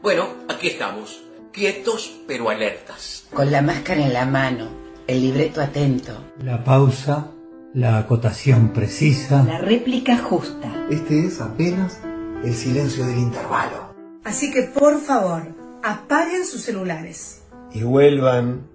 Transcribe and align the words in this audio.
Bueno, 0.00 0.28
aquí 0.48 0.68
estamos, 0.68 1.24
quietos 1.52 2.20
pero 2.28 2.50
alertas. 2.50 3.26
Con 3.32 3.50
la 3.50 3.62
máscara 3.62 4.00
en 4.00 4.12
la 4.12 4.26
mano, 4.26 4.68
el 5.08 5.20
libreto 5.20 5.60
atento. 5.60 6.12
La 6.40 6.62
pausa, 6.62 7.32
la 7.74 7.98
acotación 7.98 8.72
precisa. 8.72 9.42
La 9.42 9.58
réplica 9.58 10.16
justa. 10.18 10.86
Este 10.88 11.26
es 11.26 11.40
apenas 11.40 12.00
el 12.44 12.54
silencio 12.54 13.04
del 13.06 13.18
intervalo. 13.18 13.92
Así 14.22 14.52
que 14.52 14.62
por 14.62 15.00
favor, 15.00 15.42
apaguen 15.82 16.46
sus 16.46 16.62
celulares. 16.62 17.42
Y 17.72 17.82
vuelvan 17.82 18.68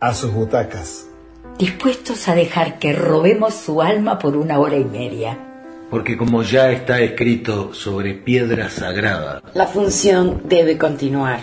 a 0.00 0.12
sus 0.12 0.34
butacas. 0.34 1.06
Dispuestos 1.58 2.28
a 2.28 2.34
dejar 2.34 2.78
que 2.78 2.92
robemos 2.92 3.54
su 3.54 3.80
alma 3.80 4.18
por 4.18 4.36
una 4.36 4.60
hora 4.60 4.76
y 4.76 4.84
media. 4.84 5.47
Porque 5.90 6.18
como 6.18 6.42
ya 6.42 6.70
está 6.70 7.00
escrito 7.00 7.72
sobre 7.72 8.12
piedra 8.14 8.68
sagrada, 8.68 9.42
La 9.54 9.66
función 9.66 10.42
debe 10.44 10.76
continuar. 10.76 11.40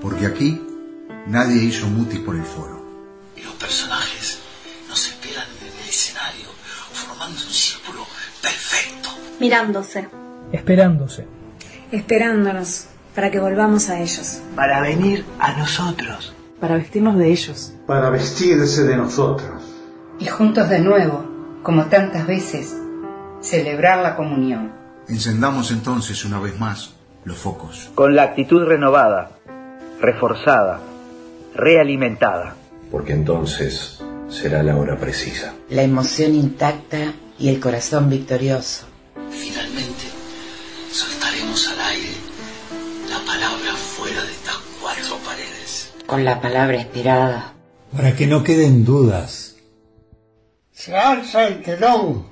Porque 0.00 0.26
aquí 0.26 0.60
nadie 1.26 1.62
hizo 1.64 1.86
mutis 1.88 2.20
por 2.20 2.34
el 2.36 2.42
foro. 2.44 2.82
Los 3.42 3.52
personajes 3.54 4.40
nos 4.88 5.06
esperan 5.08 5.44
en 5.60 5.82
el 5.82 5.88
escenario, 5.88 6.48
formando 6.92 7.38
un 7.42 7.52
círculo 7.52 8.06
perfecto. 8.40 9.10
Mirándose. 9.38 10.08
Esperándose. 10.52 11.26
Esperándonos 11.90 12.86
para 13.14 13.30
que 13.30 13.40
volvamos 13.40 13.90
a 13.90 14.00
ellos. 14.00 14.40
Para 14.56 14.80
venir 14.80 15.24
a 15.38 15.52
nosotros. 15.58 16.32
Para 16.58 16.76
vestirnos 16.76 17.18
de 17.18 17.30
ellos. 17.30 17.74
Para 17.86 18.08
vestirse 18.08 18.84
de 18.84 18.96
nosotros. 18.96 19.62
Y 20.18 20.26
juntos 20.26 20.68
de 20.70 20.78
nuevo, 20.78 21.24
como 21.62 21.86
tantas 21.86 22.26
veces, 22.26 22.74
celebrar 23.42 23.98
la 24.02 24.16
comunión. 24.16 24.72
Encendamos 25.08 25.70
entonces 25.70 26.24
una 26.24 26.38
vez 26.38 26.58
más 26.58 26.94
los 27.24 27.36
focos. 27.38 27.90
Con 27.94 28.14
la 28.16 28.22
actitud 28.22 28.64
renovada, 28.64 29.32
reforzada, 30.00 30.80
realimentada. 31.54 32.54
porque 32.90 33.12
entonces 33.14 34.02
será 34.28 34.62
la 34.62 34.76
hora 34.76 34.96
precisa. 34.98 35.54
La 35.70 35.82
emoción 35.82 36.34
intacta 36.34 37.14
y 37.38 37.48
el 37.48 37.58
corazón 37.58 38.10
victorioso. 38.10 38.86
Finalmente, 39.30 40.04
soltaremos 40.90 41.68
al 41.68 41.80
aire 41.80 42.10
la 43.08 43.18
palabra 43.24 43.72
fuera 43.74 44.22
de 44.22 44.30
estas 44.32 44.56
cuatro 44.80 45.16
paredes. 45.24 45.94
Con 46.06 46.24
la 46.24 46.40
palabra 46.40 46.76
esperada. 46.76 47.54
Para 47.96 48.14
que 48.14 48.26
no 48.26 48.42
queden 48.44 48.84
dudas. 48.84 49.56
Se 50.70 50.94
alza 50.96 51.46
el 51.48 51.62
telón. 51.62 52.26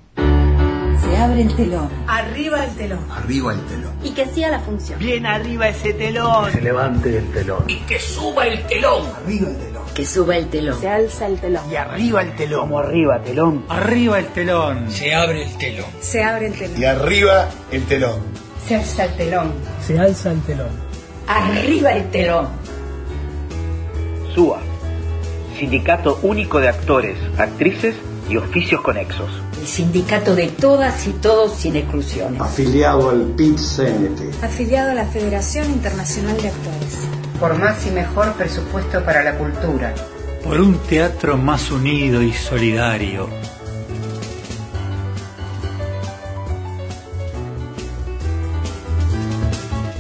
Se 1.11 1.17
abre 1.17 1.43
el 1.43 1.57
telón. 1.57 1.89
Arriba 2.07 2.65
el 2.65 2.71
telón. 2.77 3.01
Arriba 3.11 3.53
el 3.53 3.61
telón. 3.63 3.93
Y 4.05 4.11
que 4.11 4.27
siga 4.27 4.49
la 4.49 4.61
función. 4.61 4.97
Bien 5.01 5.27
arriba 5.27 5.69
ese 5.69 5.93
telón. 5.93 6.53
Se 6.53 6.61
levante 6.61 7.19
el 7.19 7.33
telón. 7.33 7.65
Y 7.67 7.79
que 7.81 7.99
suba 7.99 8.47
el 8.47 8.65
telón. 8.67 9.07
Arriba 9.17 9.49
el 9.49 9.57
telón. 9.57 9.83
Que 9.93 10.07
suba 10.07 10.37
el 10.37 10.47
telón. 10.47 10.81
Se 10.81 10.89
alza 10.89 11.27
el 11.27 11.41
telón. 11.41 11.69
Y 11.69 11.75
arriba 11.75 12.23
el 12.23 12.37
telón. 12.37 12.61
Como 12.61 12.79
arriba, 12.79 13.21
telón. 13.23 13.65
Arriba 13.69 14.21
el 14.21 14.27
telón. 14.27 14.89
Se 14.89 15.13
abre 15.13 15.43
el 15.43 15.59
telón. 15.59 15.87
Se 16.01 16.23
abre 16.23 16.47
el 16.47 16.55
telón. 16.55 16.81
Y 16.81 16.85
arriba 16.85 17.49
el 17.73 17.83
telón. 17.87 18.21
Se 18.69 18.77
alza 18.77 19.05
el 19.07 19.17
telón. 19.17 19.53
Se 19.85 19.99
alza 19.99 20.31
el 20.31 20.41
telón. 20.43 20.71
Arriba 21.27 21.91
el 21.91 22.09
telón. 22.11 22.49
SUA. 24.33 24.61
Sindicato 25.59 26.21
Único 26.23 26.61
de 26.61 26.69
Actores, 26.69 27.19
Actrices 27.37 27.97
y 28.29 28.37
Oficios 28.37 28.81
Conexos. 28.81 29.29
El 29.61 29.67
sindicato 29.67 30.35
de 30.35 30.49
todas 30.49 31.07
y 31.07 31.11
todos 31.11 31.55
sin 31.55 31.77
exclusiones. 31.77 32.41
Afiliado 32.41 33.11
al 33.11 33.35
PIT-CNT. 33.37 34.43
Afiliado 34.43 34.93
a 34.93 34.95
la 34.95 35.05
Federación 35.05 35.67
Internacional 35.67 36.41
de 36.41 36.49
Actores. 36.49 36.97
Por 37.39 37.59
más 37.59 37.87
y 37.87 37.91
mejor 37.91 38.33
presupuesto 38.33 39.05
para 39.05 39.23
la 39.23 39.37
cultura. 39.37 39.95
Por 40.43 40.63
un 40.63 40.79
teatro 40.79 41.37
más 41.37 41.71
unido 41.71 42.23
y 42.23 42.33
solidario. 42.33 43.29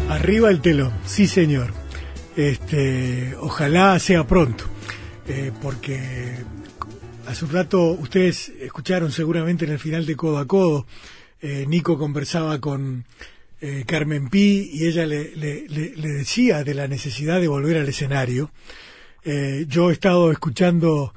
Arriba 0.09 0.49
el 0.49 0.63
telón, 0.63 0.93
sí 1.05 1.27
señor. 1.27 1.75
Este, 2.35 3.37
ojalá 3.39 3.99
sea 3.99 4.27
pronto, 4.27 4.65
eh, 5.29 5.53
porque 5.61 6.37
hace 7.31 7.45
un 7.45 7.53
rato 7.53 7.93
ustedes 7.93 8.49
escucharon 8.61 9.13
seguramente 9.13 9.65
en 9.65 9.71
el 9.71 9.79
final 9.79 10.05
de 10.05 10.17
Codo 10.17 10.39
a 10.39 10.49
Codo, 10.49 10.87
eh, 11.41 11.65
Nico 11.69 11.97
conversaba 11.97 12.61
con 12.61 13.05
eh, 13.61 13.85
Carmen 13.87 14.29
Pi 14.29 14.69
y 14.73 14.87
ella 14.87 15.07
le, 15.07 15.31
decía 15.69 16.65
de 16.65 16.75
la 16.75 16.89
necesidad 16.89 17.41
de 17.41 17.47
volver 17.47 17.77
al 17.77 17.89
escenario. 17.89 18.51
Eh, 19.25 19.67
yo 19.69 19.91
he 19.91 19.93
estado 19.93 20.33
escuchando 20.33 21.15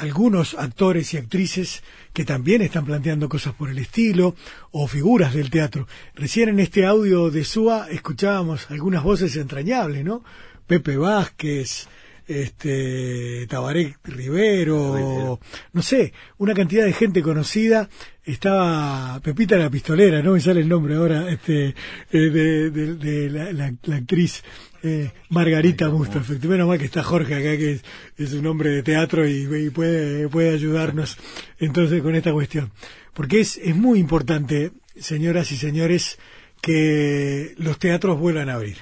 algunos 0.00 0.54
actores 0.54 1.14
y 1.14 1.18
actrices 1.18 1.84
que 2.12 2.24
también 2.24 2.62
están 2.62 2.84
planteando 2.84 3.28
cosas 3.28 3.54
por 3.54 3.70
el 3.70 3.78
estilo 3.78 4.34
o 4.72 4.88
figuras 4.88 5.34
del 5.34 5.50
teatro. 5.50 5.86
Recién 6.16 6.48
en 6.48 6.58
este 6.58 6.84
audio 6.84 7.30
de 7.30 7.44
SUA 7.44 7.86
escuchábamos 7.92 8.68
algunas 8.72 9.04
voces 9.04 9.36
entrañables, 9.36 10.04
¿no? 10.04 10.24
Pepe 10.66 10.96
Vázquez, 10.96 11.86
este 12.26 13.46
Tabaré 13.48 13.96
Rivero, 14.04 15.38
no 15.72 15.82
sé, 15.82 16.12
una 16.38 16.54
cantidad 16.54 16.84
de 16.84 16.92
gente 16.92 17.22
conocida. 17.22 17.88
Estaba 18.24 19.20
Pepita 19.22 19.56
la 19.56 19.70
pistolera, 19.70 20.20
no 20.22 20.32
me 20.32 20.40
sale 20.40 20.60
el 20.60 20.68
nombre 20.68 20.96
ahora, 20.96 21.30
este, 21.30 21.68
eh, 21.68 21.74
de, 22.18 22.70
de- 22.70 22.94
de 22.96 23.30
la, 23.30 23.52
la- 23.52 23.74
la 23.84 23.96
actriz 23.96 24.42
eh, 24.82 25.10
Margarita 25.30 25.86
efectivamente. 25.86 26.48
Menos 26.48 26.66
mal 26.68 26.78
que 26.78 26.84
está 26.86 27.02
Jorge 27.04 27.34
acá, 27.34 27.56
que 27.56 27.72
es, 27.72 27.84
es 28.18 28.32
un 28.32 28.46
hombre 28.46 28.70
de 28.70 28.82
teatro 28.82 29.28
y, 29.28 29.48
y 29.66 29.70
puede, 29.70 30.28
puede 30.28 30.50
ayudarnos 30.50 31.16
entonces 31.58 32.02
con 32.02 32.14
esta 32.16 32.32
cuestión. 32.32 32.72
Porque 33.14 33.40
es, 33.40 33.58
es 33.58 33.74
muy 33.76 33.98
importante, 34.00 34.72
señoras 34.98 35.52
y 35.52 35.56
señores, 35.56 36.18
que 36.60 37.54
los 37.58 37.78
teatros 37.78 38.18
vuelvan 38.18 38.48
a 38.48 38.54
abrir. 38.54 38.78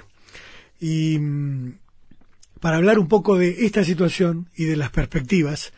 Y 0.80 1.18
mm, 1.18 1.72
para 2.64 2.78
hablar 2.78 2.98
un 2.98 3.08
poco 3.08 3.36
de 3.36 3.66
esta 3.66 3.84
situación 3.84 4.48
y 4.56 4.64
de 4.64 4.76
las 4.78 4.88
perspectivas, 4.88 5.74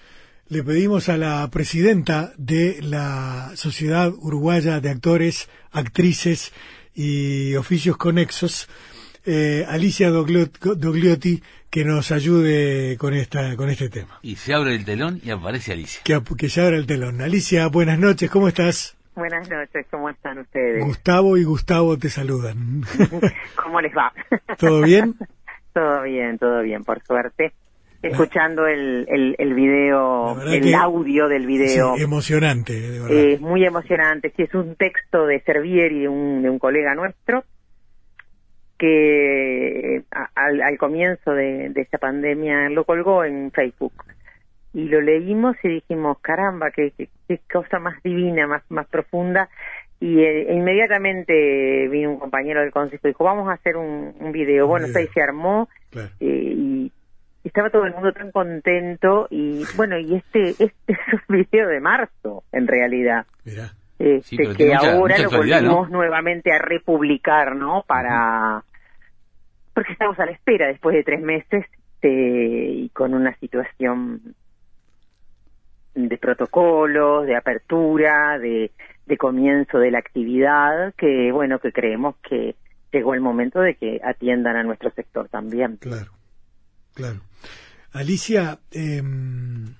le 0.49 0.63
pedimos 0.63 1.09
a 1.09 1.17
la 1.17 1.51
presidenta 1.51 2.33
de 2.37 2.79
la 2.81 3.51
Sociedad 3.57 4.13
Uruguaya 4.17 4.79
de 4.79 4.91
Actores, 4.91 5.49
Actrices 5.73 6.53
y 6.95 7.57
Oficios 7.57 7.97
Conexos, 7.97 8.69
eh, 9.25 9.67
Alicia 9.69 10.11
Doglio- 10.11 10.49
Dogliotti, 10.77 11.43
que 11.71 11.85
nos 11.85 12.13
ayude 12.13 12.97
con 12.99 13.15
esta 13.15 13.57
con 13.57 13.69
este 13.69 13.89
tema. 13.89 14.21
Y 14.23 14.37
se 14.37 14.55
abre 14.55 14.77
el 14.77 14.85
telón 14.85 15.21
y 15.25 15.31
aparece 15.31 15.73
Alicia. 15.73 16.03
Que, 16.05 16.23
que 16.39 16.49
se 16.49 16.61
abra 16.61 16.77
el 16.77 16.87
telón. 16.87 17.21
Alicia, 17.21 17.67
buenas 17.67 17.99
noches, 17.99 18.31
¿cómo 18.31 18.47
estás? 18.47 18.97
Buenas 19.17 19.51
noches, 19.51 19.87
¿cómo 19.91 20.09
están 20.09 20.39
ustedes? 20.39 20.85
Gustavo 20.85 21.37
y 21.37 21.43
Gustavo 21.43 21.99
te 21.99 22.11
saludan. 22.11 22.85
¿Cómo 23.61 23.81
les 23.81 23.93
va? 23.93 24.13
¿Todo 24.57 24.83
bien? 24.83 25.17
todo 25.76 26.03
bien, 26.04 26.38
todo 26.38 26.62
bien, 26.62 26.84
por 26.84 27.03
suerte. 27.03 27.53
Escuchando 28.03 28.66
el, 28.66 29.06
el, 29.09 29.34
el 29.38 29.54
video, 29.54 30.34
el 30.54 30.75
audio 30.75 31.28
del 31.28 31.44
video. 31.47 31.97
Sí, 31.97 32.03
emocionante, 32.03 32.72
de 32.81 33.00
verdad. 33.00 33.10
Es 33.16 33.41
muy 33.42 33.64
emocionante. 33.64 34.32
Sí, 34.37 34.42
es 34.44 34.54
un 34.54 34.75
texto 34.76 35.26
de 35.26 35.41
Servieri, 35.41 36.00
de 36.00 36.09
un, 36.09 36.41
de 36.42 36.48
un 36.48 36.59
colega 36.59 36.94
nuestro, 36.94 37.44
que 38.78 40.03
a- 40.10 40.31
al, 40.34 40.62
al 40.62 40.78
comienzo 40.78 41.32
de, 41.32 41.70
de 41.70 41.81
esta 41.81 41.98
pandemia 41.98 42.69
lo 42.70 42.84
colgó 42.84 43.25
en 43.25 43.50
Facebook. 43.53 43.93
Y 44.72 44.84
lo 44.88 45.00
leímos 45.00 45.56
y 45.62 45.69
dijimos, 45.69 46.19
caramba, 46.20 46.70
qué, 46.70 46.93
qué, 46.97 47.08
qué 47.28 47.41
cosa 47.50 47.78
más 47.78 48.03
divina, 48.03 48.47
más, 48.47 48.62
más 48.69 48.87
profunda. 48.88 49.48
Y 50.01 50.21
eh, 50.21 50.53
inmediatamente 50.53 51.89
vino 51.89 52.11
un 52.11 52.19
compañero 52.19 52.61
del 52.61 52.71
consejo 52.71 53.07
y 53.09 53.11
dijo, 53.11 53.25
vamos 53.25 53.49
a 53.49 53.53
hacer 53.55 53.77
un, 53.77 54.15
un 54.21 54.33
video. 54.33 54.67
Bueno, 54.67 54.87
video. 54.87 55.00
ahí 55.00 55.09
se 55.09 55.23
armó 55.23 55.69
Claro. 55.91 56.09
eh, 56.20 56.26
y 56.56 56.93
estaba 57.44 57.70
todo 57.70 57.85
el 57.87 57.94
mundo 57.94 58.12
tan 58.12 58.31
contento 58.32 59.26
y 59.31 59.62
bueno, 59.76 59.99
y 59.99 60.17
este, 60.17 60.50
este 60.50 60.73
es 60.88 60.99
un 61.29 61.37
video 61.37 61.69
de 61.69 61.81
marzo, 61.81 62.43
en 62.53 62.67
realidad. 62.67 63.25
Mirá. 63.44 63.70
Este, 63.99 64.23
Sí, 64.23 64.37
que 64.37 64.67
mucha- 64.67 64.93
ahora 64.93 65.17
mucha 65.17 65.23
lo 65.23 65.31
volvimos 65.38 65.91
nuevamente 65.91 66.53
a 66.53 66.59
republicar, 66.59 67.56
¿no? 67.56 67.82
Para... 67.87 68.62
Porque 69.73 69.93
estamos 69.93 70.19
a 70.19 70.26
la 70.26 70.32
espera 70.32 70.67
después 70.69 70.94
de 70.97 71.03
tres 71.05 71.20
meses 71.23 71.65
este, 71.94 72.09
y 72.11 72.88
con 72.91 73.15
una 73.15 73.35
situación 73.37 74.20
de 75.96 76.19
protocolos, 76.19 77.26
de 77.26 77.37
apertura, 77.37 78.38
de, 78.38 78.70
de 79.06 79.16
comienzo 79.16 79.78
de 79.78 79.90
la 79.90 79.98
actividad, 79.98 80.94
que 80.94 81.32
bueno, 81.32 81.58
que 81.58 81.72
creemos 81.72 82.16
que 82.28 82.54
llegó 82.93 83.14
el 83.14 83.20
momento 83.20 83.60
de 83.60 83.75
que 83.75 84.00
atiendan 84.04 84.56
a 84.56 84.62
nuestro 84.62 84.90
sector 84.90 85.28
también. 85.28 85.78
Claro, 85.78 86.12
claro. 86.94 87.20
Alicia, 87.93 88.58
em, 88.72 89.75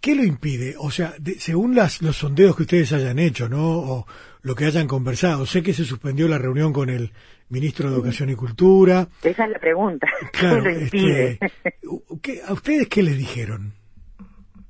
¿qué 0.00 0.12
¿qué 0.12 0.14
lo 0.14 0.24
impide? 0.24 0.74
O 0.78 0.90
sea, 0.90 1.14
según 1.38 1.74
las, 1.74 2.02
los 2.02 2.16
sondeos 2.16 2.54
que 2.54 2.62
ustedes 2.62 2.92
hayan 2.92 3.18
hecho, 3.18 3.48
¿no? 3.48 3.66
O 3.66 4.06
lo 4.42 4.54
que 4.54 4.66
hayan 4.66 4.86
conversado, 4.86 5.46
sé 5.46 5.62
que 5.62 5.72
se 5.72 5.84
suspendió 5.84 6.28
la 6.28 6.38
reunión 6.38 6.72
con 6.72 6.90
el 6.90 7.12
ministro 7.48 7.88
de 7.88 7.96
Educación 7.96 8.28
y 8.28 8.34
Cultura. 8.34 9.08
Esa 9.22 9.44
es 9.46 9.50
la 9.50 9.58
pregunta. 9.58 10.06
¿Qué 10.32 10.46
lo 10.46 10.70
impide? 10.70 11.38
Este, 11.40 12.42
¿A 12.46 12.52
ustedes 12.52 12.88
qué 12.88 13.02
les 13.02 13.16
dijeron? 13.16 13.77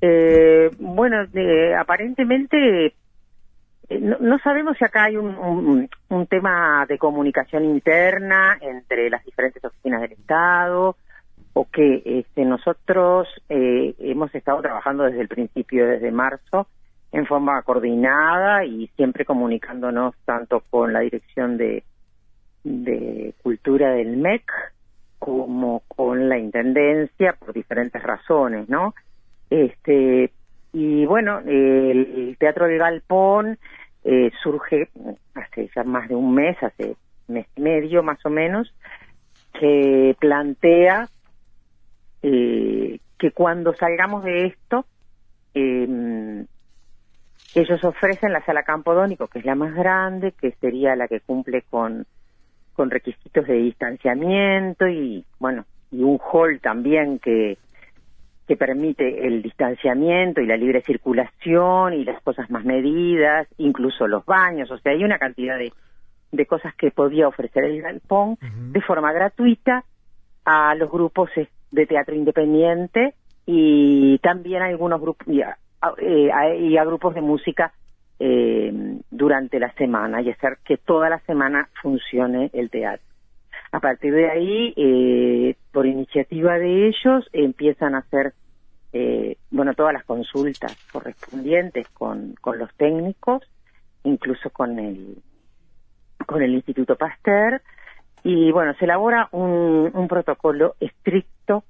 Eh, 0.00 0.70
bueno, 0.78 1.26
aparentemente 1.78 2.94
eh, 3.88 4.00
no, 4.00 4.38
sabemos 4.40 4.76
si 4.78 4.84
acá 4.84 5.04
hay 5.04 5.16
un, 5.16 5.88
un, 6.08 6.26
tema 6.26 6.84
de 6.86 6.98
comunicación 6.98 7.64
interna 7.64 8.58
entre 8.60 9.08
las 9.08 9.24
diferentes 9.24 9.64
oficinas 9.64 10.02
del 10.02 10.12
Estado 10.12 10.96
o 11.54 11.64
que 11.70 12.02
este, 12.04 12.44
nosotros 12.44 13.28
eh, 13.48 13.94
hemos 13.98 14.34
estado 14.34 14.60
trabajando 14.60 15.04
desde 15.04 15.22
el 15.22 15.28
principio, 15.28 15.86
desde 15.86 16.12
marzo, 16.12 16.68
en 17.12 17.26
forma 17.26 17.62
coordinada 17.62 18.64
y 18.66 18.88
siempre 18.88 19.24
comunicándonos 19.24 20.14
tanto 20.26 20.62
con 20.68 20.92
la 20.92 21.00
dirección 21.00 21.56
de, 21.56 21.82
de 22.64 23.34
cultura 23.42 23.92
del 23.92 24.18
MEC 24.18 24.52
como 25.18 25.82
con 25.88 26.28
la 26.28 26.38
intendencia 26.38 27.32
por 27.32 27.54
diferentes 27.54 28.02
razones, 28.02 28.68
¿no? 28.68 28.94
Este 29.50 30.30
y 30.72 31.06
bueno, 31.06 31.40
el 31.40 32.36
Teatro 32.38 32.66
del 32.66 32.78
Galpón 32.78 33.58
eh, 34.04 34.30
surge 34.42 34.88
hace 35.34 35.70
ya 35.74 35.84
más 35.84 36.08
de 36.08 36.14
un 36.14 36.34
mes, 36.34 36.56
hace 36.62 36.96
mes 37.26 37.46
y 37.56 37.60
medio 37.60 38.02
más 38.02 38.24
o 38.24 38.30
menos, 38.30 38.72
que 39.58 40.16
plantea 40.20 41.08
eh, 42.22 43.00
que 43.18 43.30
cuando 43.32 43.74
salgamos 43.74 44.24
de 44.24 44.46
esto, 44.46 44.84
eh, 45.54 46.44
ellos 47.54 47.82
ofrecen 47.84 48.32
la 48.32 48.44
sala 48.44 48.62
campodónico, 48.62 49.26
que 49.26 49.40
es 49.40 49.44
la 49.44 49.54
más 49.54 49.74
grande, 49.74 50.32
que 50.32 50.52
sería 50.52 50.94
la 50.96 51.08
que 51.08 51.20
cumple 51.20 51.62
con, 51.62 52.06
con 52.74 52.90
requisitos 52.90 53.46
de 53.46 53.54
distanciamiento 53.54 54.86
y, 54.86 55.24
bueno, 55.38 55.64
y 55.90 56.02
un 56.02 56.18
hall 56.18 56.60
también 56.60 57.18
que, 57.18 57.58
que 58.48 58.56
permite 58.56 59.26
el 59.26 59.42
distanciamiento 59.42 60.40
y 60.40 60.46
la 60.46 60.56
libre 60.56 60.80
circulación 60.80 61.92
y 61.92 62.04
las 62.04 62.22
cosas 62.22 62.50
más 62.50 62.64
medidas, 62.64 63.46
incluso 63.58 64.08
los 64.08 64.24
baños, 64.24 64.70
o 64.70 64.78
sea, 64.78 64.92
hay 64.92 65.04
una 65.04 65.18
cantidad 65.18 65.58
de, 65.58 65.70
de 66.32 66.46
cosas 66.46 66.74
que 66.74 66.90
podía 66.90 67.28
ofrecer 67.28 67.64
el 67.64 67.82
galpón 67.82 68.38
de 68.40 68.80
forma 68.80 69.12
gratuita 69.12 69.84
a 70.46 70.74
los 70.76 70.90
grupos 70.90 71.30
de 71.70 71.86
teatro 71.86 72.14
independiente 72.14 73.12
y 73.44 74.18
también 74.20 74.62
a 74.62 74.66
algunos 74.66 74.98
grupos 74.98 75.28
y 75.28 75.42
a, 75.42 75.58
eh, 75.98 76.30
grupos 76.86 77.14
de 77.14 77.20
música 77.20 77.74
eh, 78.18 78.72
durante 79.10 79.60
la 79.60 79.72
semana 79.74 80.22
y 80.22 80.30
hacer 80.30 80.56
que 80.64 80.78
toda 80.78 81.10
la 81.10 81.18
semana 81.20 81.68
funcione 81.82 82.48
el 82.54 82.70
teatro. 82.70 83.07
A 83.70 83.80
partir 83.80 84.14
de 84.14 84.30
ahí, 84.30 84.74
eh, 84.76 85.56
por 85.72 85.86
iniciativa 85.86 86.58
de 86.58 86.88
ellos, 86.88 87.28
empiezan 87.32 87.94
a 87.94 87.98
hacer, 87.98 88.32
eh, 88.92 89.36
bueno, 89.50 89.74
todas 89.74 89.92
las 89.92 90.04
consultas 90.04 90.72
correspondientes 90.90 91.86
con, 91.90 92.34
con 92.40 92.58
los 92.58 92.74
técnicos, 92.76 93.42
incluso 94.04 94.50
con 94.50 94.78
el, 94.78 95.18
con 96.26 96.42
el 96.42 96.54
Instituto 96.54 96.96
Pasteur, 96.96 97.60
y 98.24 98.50
bueno, 98.52 98.74
se 98.78 98.86
elabora 98.86 99.28
un, 99.32 99.90
un 99.92 100.08
protocolo 100.08 100.74
estricto, 100.80 101.64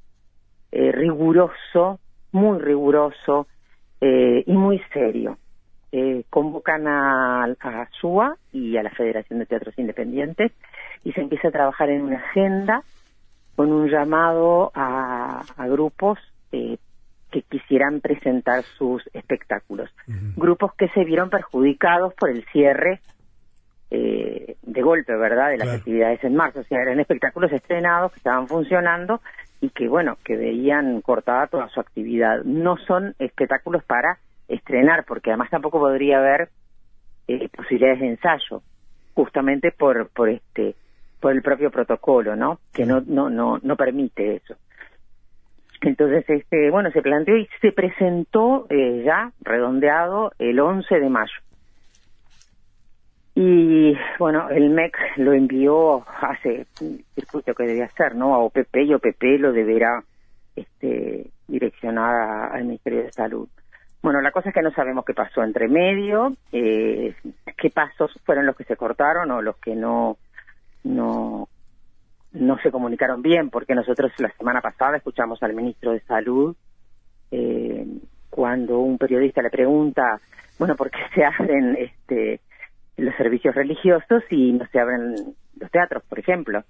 eh, 0.70 0.92
riguroso, 0.92 1.98
muy 2.32 2.58
riguroso 2.58 3.46
eh, 4.00 4.44
y 4.46 4.52
muy 4.52 4.80
serio. 4.92 5.38
Eh, 5.90 6.24
convocan 6.28 6.86
a, 6.86 7.44
a 7.44 7.88
SUA 7.98 8.36
y 8.52 8.76
a 8.76 8.82
la 8.82 8.90
Federación 8.90 9.38
de 9.38 9.46
Teatros 9.46 9.78
Independientes 9.78 10.52
y 11.04 11.12
se 11.12 11.20
empieza 11.20 11.48
a 11.48 11.52
trabajar 11.52 11.90
en 11.90 12.02
una 12.02 12.18
agenda 12.18 12.82
con 13.56 13.72
un 13.72 13.88
llamado 13.88 14.70
a, 14.74 15.42
grupos 15.68 16.18
eh, 16.52 16.78
que 17.30 17.42
quisieran 17.42 18.00
presentar 18.00 18.62
sus 18.62 19.02
espectáculos. 19.12 19.90
Grupos 20.36 20.74
que 20.74 20.88
se 20.88 21.04
vieron 21.04 21.28
perjudicados 21.28 22.14
por 22.14 22.30
el 22.30 22.44
cierre 22.52 23.00
eh, 23.90 24.56
de 24.62 24.82
golpe, 24.82 25.16
¿verdad?, 25.16 25.50
de 25.50 25.58
las 25.58 25.68
actividades 25.68 26.22
en 26.22 26.36
marzo. 26.36 26.60
O 26.60 26.64
sea, 26.64 26.82
eran 26.82 27.00
espectáculos 27.00 27.50
estrenados 27.52 28.12
que 28.12 28.18
estaban 28.18 28.46
funcionando 28.46 29.20
y 29.60 29.70
que, 29.70 29.88
bueno, 29.88 30.18
que 30.24 30.36
veían 30.36 31.00
cortada 31.00 31.46
toda 31.46 31.68
su 31.68 31.80
actividad. 31.80 32.42
No 32.44 32.76
son 32.76 33.14
espectáculos 33.18 33.82
para 33.84 34.18
estrenar, 34.46 35.04
porque 35.04 35.30
además 35.30 35.50
tampoco 35.50 35.78
podría 35.78 36.18
haber 36.18 36.50
eh, 37.28 37.48
posibilidades 37.48 38.00
de 38.00 38.08
ensayo, 38.08 38.62
justamente 39.14 39.72
por, 39.72 40.08
por 40.10 40.28
este 40.28 40.76
por 41.20 41.32
el 41.32 41.42
propio 41.42 41.70
protocolo, 41.70 42.36
¿no? 42.36 42.60
Que 42.72 42.86
no, 42.86 43.02
no, 43.06 43.30
no, 43.30 43.58
no 43.62 43.76
permite 43.76 44.36
eso. 44.36 44.54
Entonces, 45.80 46.24
este, 46.28 46.70
bueno, 46.70 46.90
se 46.90 47.02
planteó 47.02 47.36
y 47.36 47.48
se 47.60 47.72
presentó 47.72 48.66
eh, 48.68 49.02
ya 49.04 49.32
redondeado 49.40 50.32
el 50.38 50.58
11 50.58 50.98
de 50.98 51.08
mayo. 51.08 51.40
Y 53.34 53.96
bueno, 54.18 54.48
el 54.50 54.70
MEC 54.70 54.96
lo 55.18 55.32
envió 55.32 56.04
hace 56.20 56.66
circuito 57.14 57.54
que 57.54 57.66
debía 57.66 57.84
hacer, 57.84 58.16
¿no? 58.16 58.34
A 58.34 58.38
OPP 58.38 58.76
y 58.78 58.94
OPP 58.94 59.22
lo 59.38 59.52
deberá 59.52 60.02
este, 60.56 61.30
direccionar 61.46 62.52
al 62.52 62.64
Ministerio 62.64 63.04
de 63.04 63.12
Salud. 63.12 63.48
Bueno, 64.02 64.20
la 64.20 64.32
cosa 64.32 64.48
es 64.48 64.54
que 64.54 64.62
no 64.62 64.72
sabemos 64.72 65.04
qué 65.04 65.14
pasó 65.14 65.44
entre 65.44 65.68
medio, 65.68 66.32
eh, 66.50 67.14
qué 67.56 67.70
pasos 67.70 68.12
fueron 68.24 68.46
los 68.46 68.56
que 68.56 68.64
se 68.64 68.76
cortaron 68.76 69.30
o 69.30 69.42
los 69.42 69.56
que 69.58 69.76
no 69.76 70.16
no 70.88 71.48
no 72.32 72.58
se 72.58 72.70
comunicaron 72.70 73.22
bien 73.22 73.50
porque 73.50 73.74
nosotros 73.74 74.12
la 74.18 74.30
semana 74.32 74.60
pasada 74.60 74.96
escuchamos 74.96 75.42
al 75.42 75.54
ministro 75.54 75.92
de 75.92 76.00
salud 76.00 76.56
eh, 77.30 77.86
cuando 78.30 78.80
un 78.80 78.98
periodista 78.98 79.42
le 79.42 79.50
pregunta 79.50 80.20
bueno 80.58 80.76
por 80.76 80.90
qué 80.90 80.98
se 81.14 81.24
abren 81.24 81.76
este 81.76 82.40
los 82.96 83.14
servicios 83.16 83.54
religiosos 83.54 84.24
y 84.30 84.52
no 84.52 84.66
se 84.66 84.80
abren 84.80 85.14
los 85.58 85.70
teatros 85.70 86.02
por 86.04 86.18
ejemplo 86.18 86.64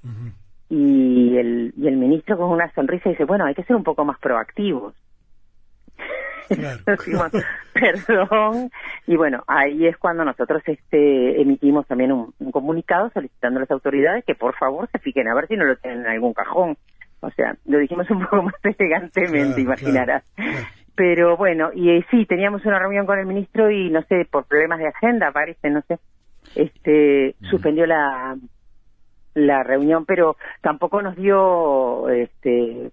y 0.69 1.37
el 1.37 1.73
y 1.77 1.89
el 1.89 1.97
ministro 1.97 2.37
con 2.37 2.51
una 2.51 2.71
sonrisa 2.73 3.11
dice 3.11 3.25
bueno 3.25 3.45
hay 3.47 3.55
que 3.55 3.65
ser 3.65 3.77
un 3.77 3.85
poco 3.85 4.05
más 4.05 4.19
proactivos 4.19 4.95
perdón. 7.73 8.71
Y 9.07 9.17
bueno, 9.17 9.43
ahí 9.47 9.87
es 9.87 9.97
cuando 9.97 10.25
nosotros 10.25 10.63
este, 10.67 11.41
emitimos 11.41 11.87
también 11.87 12.13
un, 12.13 12.33
comunicado 12.51 13.11
solicitando 13.11 13.59
a 13.59 13.63
las 13.63 13.71
autoridades 13.71 14.25
que 14.25 14.35
por 14.35 14.57
favor 14.57 14.89
se 14.91 14.99
fijen 14.99 15.29
a 15.29 15.35
ver 15.35 15.47
si 15.49 15.57
no 15.57 15.65
lo 15.65 15.77
tienen 15.77 16.01
en 16.01 16.07
algún 16.07 16.35
cajón. 16.35 16.77
O 17.21 17.31
sea, 17.31 17.57
lo 17.67 17.79
dijimos 17.79 18.11
un 18.11 18.21
poco 18.25 18.43
más 18.43 18.55
elegantemente, 18.63 19.61
imaginarás. 19.61 20.25
Pero 20.95 21.37
bueno, 21.37 21.71
y 21.75 21.91
eh, 21.91 22.07
sí, 22.11 22.27
teníamos 22.27 22.65
una 22.65 22.79
reunión 22.79 23.07
con 23.07 23.19
el 23.19 23.27
ministro 23.27 23.71
y 23.71 23.91
no 23.91 24.03
sé, 24.03 24.27
por 24.31 24.47
problemas 24.47 24.79
de 24.79 24.89
agenda, 24.89 25.31
parece, 25.31 25.71
no 25.71 25.83
sé, 25.83 25.99
este, 26.57 27.37
suspendió 27.49 27.87
la 27.87 28.37
la 29.35 29.63
reunión, 29.63 30.05
pero 30.05 30.37
tampoco 30.61 31.01
nos 31.01 31.17
dio 31.17 32.09
este 32.09 32.91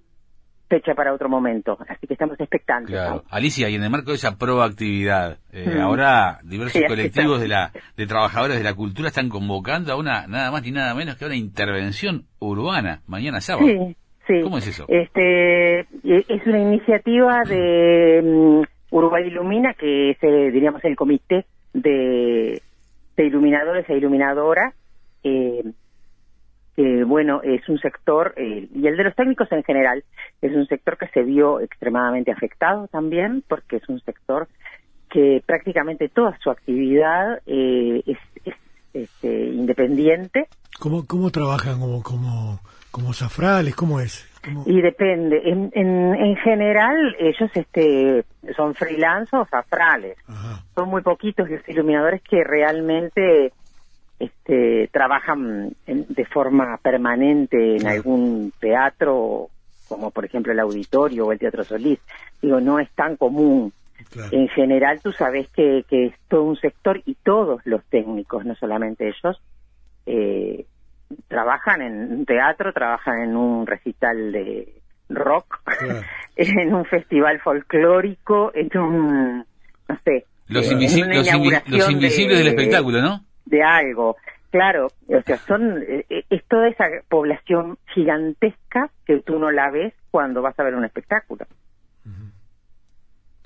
fecha 0.68 0.94
para 0.96 1.14
otro 1.14 1.30
momento, 1.30 1.78
así 1.88 2.08
que 2.08 2.14
estamos 2.14 2.40
expectantes. 2.40 2.98
Alicia, 3.30 3.70
y 3.70 3.76
en 3.76 3.84
el 3.84 3.90
marco 3.90 4.12
de 4.12 4.16
esa 4.16 4.38
proactividad, 4.38 5.38
eh, 5.52 5.80
ahora 5.80 6.40
diversos 6.44 6.82
colectivos 6.88 7.40
de 7.40 7.48
la 7.48 7.72
de 7.96 8.08
trabajadores 8.08 8.58
de 8.58 8.64
la 8.64 8.74
cultura 8.74 9.10
están 9.10 9.30
convocando 9.30 9.94
a 9.94 9.98
una 9.98 10.28
nada 10.28 10.52
más 10.52 10.64
ni 10.64 10.72
nada 10.72 10.94
menos 10.96 11.16
que 11.16 11.26
a 11.26 11.28
una 11.28 11.36
intervención 11.36 12.26
urbana 12.40 13.02
mañana 13.08 13.42
sábado. 13.42 13.68
Sí, 13.68 13.96
sí. 14.28 14.42
¿Cómo 14.42 14.58
es 14.58 14.68
eso? 14.68 14.86
Este 14.88 15.82
es 15.82 16.48
una 16.48 16.60
iniciativa 16.60 17.44
de 17.48 18.22
mm, 18.24 18.96
Uruguay 18.96 19.28
Ilumina 19.28 19.74
que 19.74 20.12
es 20.12 20.18
eh, 20.24 20.52
diríamos 20.52 20.84
el 20.84 20.96
comité 20.96 21.46
de, 21.74 22.62
de 23.16 23.26
iluminadores 23.26 23.88
e 23.90 23.98
iluminadoras 23.98 24.74
eh, 25.24 25.64
que 26.76 27.04
bueno, 27.04 27.42
es 27.44 27.68
un 27.70 27.80
sector, 27.80 28.34
eh, 28.38 28.68
y 28.74 28.88
el 28.88 28.98
de 28.98 29.06
los 29.06 29.16
técnicos 29.16 29.52
en 29.52 29.64
general, 29.64 30.04
es 30.42 30.54
un 30.54 30.68
sector 30.68 30.98
que 30.98 31.08
se 31.08 31.24
vio 31.24 31.62
extremadamente 31.62 32.32
afectado 32.32 32.88
también, 32.88 33.44
porque 33.48 33.78
es 33.78 33.88
un 33.88 34.02
sector 34.02 34.48
que 35.10 35.42
prácticamente 35.46 36.10
toda 36.10 36.38
su 36.44 36.50
actividad 36.50 37.40
eh, 37.46 38.04
es, 38.06 38.18
este, 38.94 39.46
independiente. 39.48 40.48
¿Cómo, 40.80 41.06
cómo 41.06 41.30
trabajan 41.30 41.80
como, 41.80 42.04
como, 42.04 42.60
como 42.92 43.14
zafrales? 43.14 43.76
¿Cómo 43.76 44.02
es? 44.02 44.30
Y 44.66 44.82
depende. 44.82 45.42
En, 45.46 45.72
en, 45.74 46.36
general, 46.38 47.16
ellos 47.20 47.50
este, 47.56 48.26
son 48.56 48.76
freelance 48.76 49.36
o 49.36 49.46
zafrales. 49.46 50.18
Son 50.76 50.90
muy 50.90 51.02
poquitos 51.02 51.50
los 51.50 51.68
iluminadores 51.68 52.22
que 52.22 52.44
realmente 52.44 53.54
este, 54.20 54.90
trabajan 54.92 55.74
de 55.86 56.26
forma 56.26 56.78
permanente 56.78 57.78
en 57.78 57.86
algún 57.88 58.54
teatro, 58.60 59.50
como 59.88 60.12
por 60.12 60.26
ejemplo 60.26 60.52
el 60.52 60.60
Auditorio 60.60 61.28
o 61.28 61.32
el 61.32 61.40
Teatro 61.40 61.64
Solís. 61.66 62.00
Digo, 62.42 62.60
no 62.62 62.80
es 62.80 62.90
tan 62.92 63.16
común 63.18 63.72
en 64.32 64.48
general 64.50 65.00
tú 65.02 65.12
sabes 65.14 65.48
que, 65.50 65.86
que 65.90 66.08
es 66.08 66.14
todo 66.28 66.44
un 66.44 66.58
sector 66.58 67.02
y 67.06 67.16
todos 67.24 67.62
los 67.66 67.84
técnicos, 67.86 68.46
no 68.46 68.56
solamente 68.56 69.08
ellos, 69.08 69.42
eh, 70.06 70.66
trabajan 71.28 71.82
en 71.82 72.12
un 72.12 72.26
teatro, 72.26 72.74
trabajan 72.74 73.20
en 73.22 73.36
un 73.36 73.66
recital 73.68 74.32
de 74.32 74.74
rock, 75.10 75.60
en 76.36 76.74
un 76.74 76.86
festival 76.86 77.40
folclórico, 77.42 78.52
en 78.54 78.78
un, 78.78 79.38
no 79.88 80.00
sé, 80.04 80.26
los, 80.48 80.66
eh, 80.72 80.76
en 81.20 81.24
invi- 81.44 81.64
invisibles 81.92 82.12
de- 82.38 82.44
del 82.44 82.48
espectáculo, 82.50 83.02
¿no? 83.02 83.25
De 83.46 83.64
algo. 83.64 84.18
Claro, 84.52 84.88
o 85.08 85.22
sea, 85.22 85.38
son 85.38 85.84
eh, 85.84 86.06
eh, 86.10 86.24
es 86.30 86.44
toda 86.46 86.68
esa 86.70 86.86
población 87.10 87.78
gigantesca 87.94 88.90
que 89.06 89.20
tú 89.20 89.38
no 89.38 89.52
la 89.52 89.70
ves 89.70 89.94
cuando 90.12 90.42
vas 90.42 90.58
a 90.60 90.64
ver 90.64 90.76
un 90.76 90.86
espectáculo. 90.86 91.46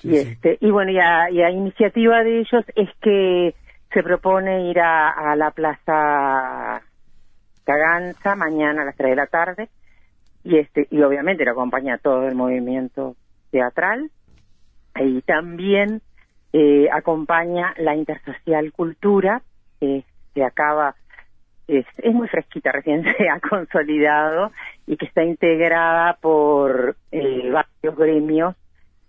y 0.04 0.16
este 0.16 0.58
y 0.62 0.70
bueno, 0.70 0.92
y 0.92 1.00
a, 1.00 1.30
y 1.32 1.42
a 1.42 1.50
iniciativa 1.50 2.24
de 2.24 2.40
ellos 2.40 2.64
es 2.76 2.90
que 3.02 3.56
se 3.92 4.04
propone 4.04 4.70
ir 4.70 4.80
a, 4.80 5.10
a 5.10 5.36
la 5.36 5.52
Plaza 5.52 6.82
Caganza 7.64 8.36
mañana 8.36 8.84
a 8.84 8.86
las 8.86 8.96
3 8.96 9.10
de 9.10 9.16
la 9.16 9.28
tarde 9.28 9.70
y 10.44 10.58
este 10.58 10.88
y 10.90 11.02
obviamente 11.02 11.46
lo 11.46 11.52
acompaña 11.52 11.98
todo 11.98 12.28
el 12.28 12.36
movimiento 12.36 13.16
teatral 13.52 14.12
y 14.96 15.22
también 15.22 16.02
eh, 16.54 16.88
acompaña 16.92 17.74
la 17.78 17.96
Intersocial 17.96 18.72
Cultura 18.72 19.42
que 19.80 20.04
se 20.34 20.44
acaba 20.44 20.96
es, 21.68 21.86
es 21.98 22.14
muy 22.14 22.28
fresquita, 22.28 22.72
recién 22.72 23.04
se 23.18 23.30
ha 23.30 23.40
consolidado 23.40 24.52
y 24.88 24.98
que 24.98 25.06
está 25.06 25.24
integrada 25.24 26.18
por 26.22 26.96
eh, 27.12 27.52
varios 27.52 27.98
gremios 27.98 28.56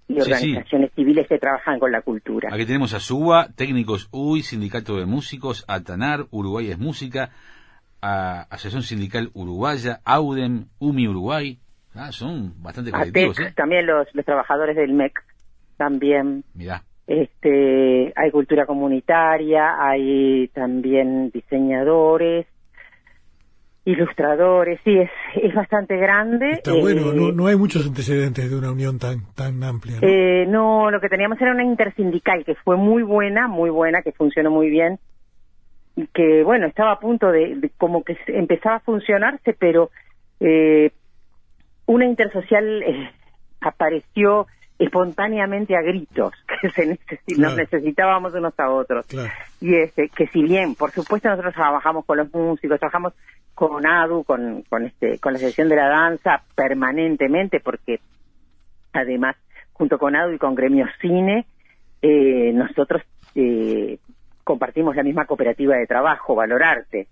y 0.09 0.15
Sí, 0.15 0.23
sí. 0.23 0.33
organizaciones 0.33 0.91
civiles 0.95 1.29
que 1.29 1.39
trabajan 1.39 1.79
con 1.79 1.93
la 1.93 2.03
cultura. 2.03 2.50
Aquí 2.53 2.67
tenemos 2.67 2.93
a 2.95 3.00
SUBA, 3.00 3.49
Técnicos 3.55 4.09
UI, 4.11 4.43
Sindicato 4.43 4.97
de 4.97 5.07
Músicos, 5.07 5.65
ATANAR, 5.69 6.27
Uruguay 6.31 6.71
es 6.71 6.79
Música, 6.79 7.31
a 8.03 8.43
Asociación 8.50 8.83
Sindical 8.83 9.31
Uruguaya, 9.35 10.00
AUDEM, 10.05 10.67
UMI 10.81 11.09
Uruguay. 11.09 11.59
Ah, 11.95 12.11
son 12.12 12.61
bastante 12.62 12.91
colectivos, 12.91 13.39
¿eh? 13.41 13.53
también 13.55 13.87
los, 13.87 14.07
los 14.12 14.25
trabajadores 14.25 14.77
del 14.77 14.93
MEC, 14.93 15.12
también. 15.77 16.45
Mirá. 16.55 16.83
Este, 17.11 18.12
hay 18.14 18.31
cultura 18.31 18.67
comunitaria, 18.67 19.85
hay 19.85 20.47
también 20.55 21.33
diseñadores, 21.33 22.47
ilustradores, 23.85 24.79
sí, 24.85 24.97
es, 24.97 25.11
es 25.43 25.52
bastante 25.52 25.97
grande. 25.97 26.50
Está 26.52 26.73
bueno, 26.73 27.11
Eh, 27.11 27.17
no, 27.17 27.33
no 27.33 27.49
hay 27.49 27.57
muchos 27.57 27.85
antecedentes 27.85 28.49
de 28.49 28.57
una 28.57 28.71
unión 28.71 29.00
tan 29.00 29.25
tan 29.35 29.61
amplia. 29.64 29.97
¿no? 30.00 30.07
Eh, 30.07 30.47
no, 30.47 30.93
lo 30.93 31.00
que 31.00 31.09
teníamos 31.09 31.40
era 31.40 31.50
una 31.50 31.64
intersindical 31.64 32.45
que 32.45 32.55
fue 32.55 32.76
muy 32.76 33.02
buena, 33.02 33.49
muy 33.49 33.71
buena, 33.71 34.02
que 34.02 34.12
funcionó 34.12 34.52
muy 34.52 34.71
bien 34.71 35.00
y 35.97 36.07
que, 36.14 36.45
bueno, 36.45 36.69
estaba 36.69 36.93
a 36.93 37.00
punto 37.00 37.33
de, 37.33 37.57
de 37.57 37.71
como 37.76 38.05
que 38.05 38.17
empezaba 38.29 38.76
a 38.76 38.81
funcionarse, 38.81 39.57
pero 39.59 39.90
eh, 40.38 40.93
una 41.87 42.05
intersocial 42.05 42.85
eh, 42.85 43.11
apareció 43.61 44.47
espontáneamente 44.81 45.77
a 45.77 45.83
gritos, 45.83 46.33
que 46.63 46.71
se 46.71 46.99
nos 47.39 47.55
necesitábamos 47.55 48.35
unos 48.35 48.59
a 48.59 48.71
otros. 48.71 49.07
Claro. 49.07 49.31
Y 49.61 49.75
este, 49.77 50.09
que 50.09 50.27
si 50.29 50.43
bien, 50.43 50.75
por 50.75 50.91
supuesto, 50.91 51.29
nosotros 51.29 51.55
trabajamos 51.55 52.07
con 52.07 52.17
los 52.17 52.33
músicos, 52.33 52.81
trabajamos 52.81 53.13
con 53.55 53.87
ADU, 53.87 54.25
con, 54.25 54.63
con, 54.63 54.87
este, 54.87 55.19
con 55.19 55.35
la 55.35 55.39
sección 55.39 55.69
de 55.69 55.77
la 55.77 55.89
danza 55.89 56.43
permanentemente, 56.55 57.61
porque 57.61 58.01
además, 58.95 59.37
junto 59.75 59.99
con 59.99 60.17
ADU 60.17 60.33
y 60.33 60.39
con 60.39 60.55
Gremio 60.55 60.87
Cine, 60.99 61.45
eh, 62.01 62.53
nosotros 62.55 63.03
eh, 63.35 63.99
compartimos 64.45 64.97
la 64.97 65.03
misma 65.03 65.27
cooperativa 65.27 65.77
de 65.77 65.87
trabajo, 65.87 66.35
Valorarte. 66.35 67.07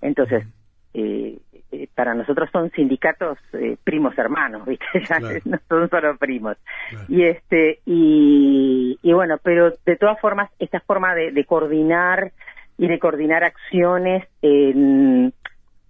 Entonces, 0.00 0.46
eh, 0.94 1.38
eh, 1.72 1.88
para 1.94 2.14
nosotros 2.14 2.48
son 2.52 2.70
sindicatos 2.72 3.38
eh, 3.52 3.76
primos 3.84 4.16
hermanos, 4.18 4.64
¿viste? 4.66 4.86
Claro. 5.06 5.28
no 5.44 5.58
son 5.68 5.88
solo 5.90 6.16
primos. 6.16 6.56
Y 7.08 7.24
este 7.24 7.80
y, 7.86 8.98
y 9.02 9.12
bueno, 9.12 9.38
pero 9.42 9.72
de 9.86 9.96
todas 9.96 10.20
formas 10.20 10.50
esta 10.58 10.80
forma 10.80 11.14
de, 11.14 11.30
de 11.32 11.44
coordinar 11.44 12.32
y 12.78 12.88
de 12.88 12.98
coordinar 12.98 13.44
acciones 13.44 14.26
en- 14.42 15.32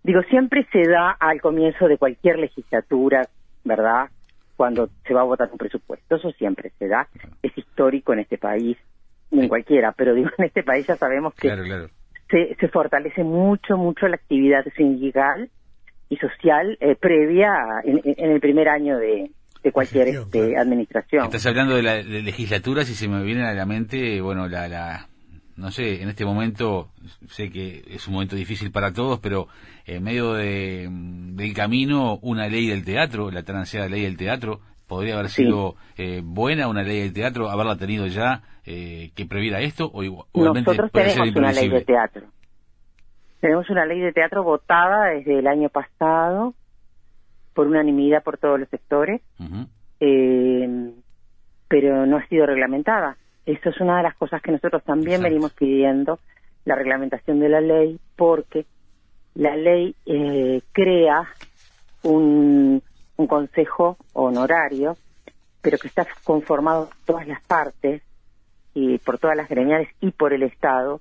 digo 0.03 0.23
siempre 0.25 0.67
se 0.73 0.87
da 0.89 1.11
al 1.13 1.41
comienzo 1.41 1.89
de 1.89 1.99
cualquier 1.99 2.39
legislatura, 2.39 3.29
¿verdad? 3.65 4.09
Cuando 4.57 4.89
se 5.07 5.15
va 5.15 5.23
a 5.23 5.25
votar 5.25 5.49
un 5.53 5.59
presupuesto, 5.59 6.17
eso 6.17 6.31
siempre 6.33 6.73
se 6.79 6.89
da, 6.89 7.09
es 7.43 7.57
histórico 7.57 8.13
en 8.13 8.19
este 8.21 8.37
país 8.39 8.77
en 9.31 9.49
cualquiera, 9.49 9.93
pero 9.93 10.13
digo 10.15 10.29
en 10.39 10.47
este 10.47 10.63
país 10.63 10.87
ya 10.87 10.97
sabemos 10.97 11.33
que 11.35 11.49
Claro, 11.49 11.63
claro. 11.65 11.89
Se, 12.31 12.57
se 12.59 12.69
fortalece 12.69 13.25
mucho, 13.25 13.77
mucho 13.77 14.07
la 14.09 14.17
actividad 14.17 14.65
sindical 14.77 15.51
y 16.09 16.17
social 16.17 16.77
eh, 16.81 16.97
previa 16.97 17.53
a- 17.53 17.81
en, 17.85 18.01
en 18.05 18.31
el 18.31 18.41
primer 18.41 18.69
año 18.69 18.97
de, 18.99 19.31
de 19.63 19.73
cualquier 19.73 20.09
este, 20.09 20.57
administración. 20.57 21.25
Estás 21.25 21.47
hablando 21.47 21.77
de 21.77 21.83
la 21.83 21.95
de 21.97 22.23
legislaturas 22.23 22.89
y 22.91 22.95
se 22.95 23.09
me 23.09 23.23
viene 23.23 23.45
a 23.45 23.53
la 23.55 23.67
mente, 23.67 24.21
bueno, 24.21 24.49
la, 24.49 24.69
la, 24.69 25.09
no 25.57 25.71
sé, 25.71 26.03
en 26.03 26.09
este 26.09 26.25
momento, 26.25 26.89
sé 27.29 27.51
que 27.51 27.83
es 27.89 28.07
un 28.09 28.15
momento 28.15 28.35
difícil 28.37 28.71
para 28.73 28.93
todos, 28.93 29.21
pero 29.21 29.47
en 29.87 30.03
medio 30.03 30.33
de, 30.35 30.89
del 30.91 31.53
camino, 31.55 32.19
una 32.23 32.49
ley 32.49 32.67
del 32.69 32.85
teatro, 32.85 33.31
la 33.31 33.43
tan 33.43 33.57
ansiada 33.57 33.89
ley 33.89 34.03
del 34.03 34.17
teatro, 34.17 34.61
podría 34.91 35.15
haber 35.15 35.29
Sí. 35.29 35.45
sido 35.45 35.77
eh, 35.97 36.21
buena 36.25 36.67
una 36.67 36.83
ley 36.83 37.01
del 37.01 37.13
teatro, 37.13 37.49
haberla 37.49 37.77
tenido 37.77 38.09
ya, 38.09 38.43
eh, 38.67 39.13
que 39.15 39.25
previera 39.25 39.61
esto, 39.61 39.89
o 39.95 40.03
igual- 40.03 40.27
Nosotros 40.35 40.91
tenemos 40.91 41.37
una 41.37 41.53
ley 41.53 41.69
de 41.69 41.81
teatro. 41.85 42.27
Tenemos 43.41 43.71
una 43.71 43.87
ley 43.87 44.01
de 44.01 44.13
teatro 44.13 44.43
votada 44.43 45.11
desde 45.15 45.39
el 45.39 45.47
año 45.47 45.69
pasado 45.69 46.55
por 47.55 47.69
unanimidad 47.69 48.23
por 48.25 48.37
todos 48.39 48.59
los 48.59 48.69
sectores, 48.69 49.23
eh, 50.01 50.91
pero 51.69 52.05
no 52.07 52.17
ha 52.17 52.27
sido 52.27 52.47
reglamentada. 52.47 53.17
Eso 53.47 53.71
es 53.71 53.81
una 53.81 53.99
de 53.99 54.03
las 54.03 54.17
cosas 54.17 54.43
que 54.43 54.51
nosotros 54.51 54.83
también 54.85 55.23
venimos 55.23 55.53
pidiendo, 55.55 56.19
la 56.65 56.75
reglamentación 56.75 57.39
de 57.39 57.49
la 57.49 57.61
ley, 57.61 57.99
porque 58.17 58.67
la 59.35 59.55
ley 59.57 59.95
eh, 60.07 60.61
crea 60.73 61.29
un, 62.03 62.83
un 63.21 63.27
consejo 63.27 63.97
honorario, 64.13 64.97
pero 65.63 65.79
que 65.79 65.89
está 65.89 66.07
conformado 66.25 66.87
por 66.87 66.97
todas 67.05 67.29
las 67.29 67.43
partes 67.43 68.03
y 68.75 68.99
por 68.99 69.19
todas 69.19 69.37
las 69.37 69.49
gremiales 69.49 69.89
y 70.01 70.11
por 70.11 70.33
el 70.33 70.43
Estado. 70.43 71.01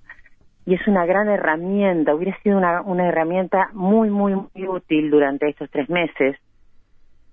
Y 0.66 0.76
es 0.76 0.88
una 0.88 1.06
gran 1.06 1.30
herramienta, 1.30 2.14
hubiera 2.14 2.38
sido 2.42 2.58
una, 2.58 2.82
una 2.82 3.08
herramienta 3.08 3.70
muy, 3.74 4.10
muy, 4.10 4.36
muy 4.36 4.68
útil 4.68 5.10
durante 5.10 5.50
estos 5.50 5.70
tres 5.70 5.90
meses. 5.90 6.38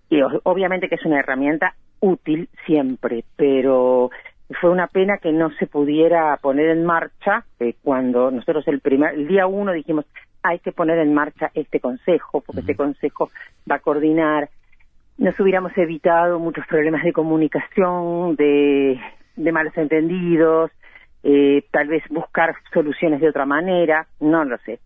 Y 0.09 0.21
obviamente 0.45 0.89
que 0.89 0.95
es 0.95 1.05
una 1.05 1.19
herramienta 1.19 1.75
útil 2.01 2.49
siempre, 2.65 3.25
pero 3.35 4.11
fue 4.61 4.71
una 4.71 4.87
pena 4.87 5.19
que 5.19 5.33
no 5.33 5.51
se 5.59 5.67
pudiera 5.67 6.37
poner 6.37 6.71
en 6.71 6.85
marcha 6.85 7.45
eh, 7.59 7.75
cuando 7.83 8.31
nosotros 8.31 8.67
el 8.69 8.81
primer 8.81 9.15
el 9.15 9.27
día 9.27 9.47
uno 9.49 9.73
dijimos 9.73 10.05
hay 10.43 10.61
que 10.61 10.71
poner 10.71 10.99
en 10.99 11.13
marcha 11.13 11.51
este 11.55 11.81
consejo 11.81 12.41
porque 12.41 12.61
este 12.61 12.77
consejo 12.77 13.31
va 13.69 13.77
a 13.77 13.81
coordinar 13.81 14.49
nos 15.19 15.39
hubiéramos 15.41 15.73
evitado 15.77 16.39
muchos 16.39 16.67
problemas 16.67 17.03
de 17.05 17.13
comunicación 17.13 18.37
de, 18.37 19.01
de 19.37 19.53
malos 19.53 19.77
entendidos 19.77 20.71
eh, 21.23 21.65
tal 21.73 21.89
vez 21.89 22.03
buscar 22.11 22.55
soluciones 22.73 23.21
de 23.21 23.29
otra 23.29 23.47
manera 23.47 24.07
no 24.21 24.45
lo 24.45 24.57
sé 24.59 24.79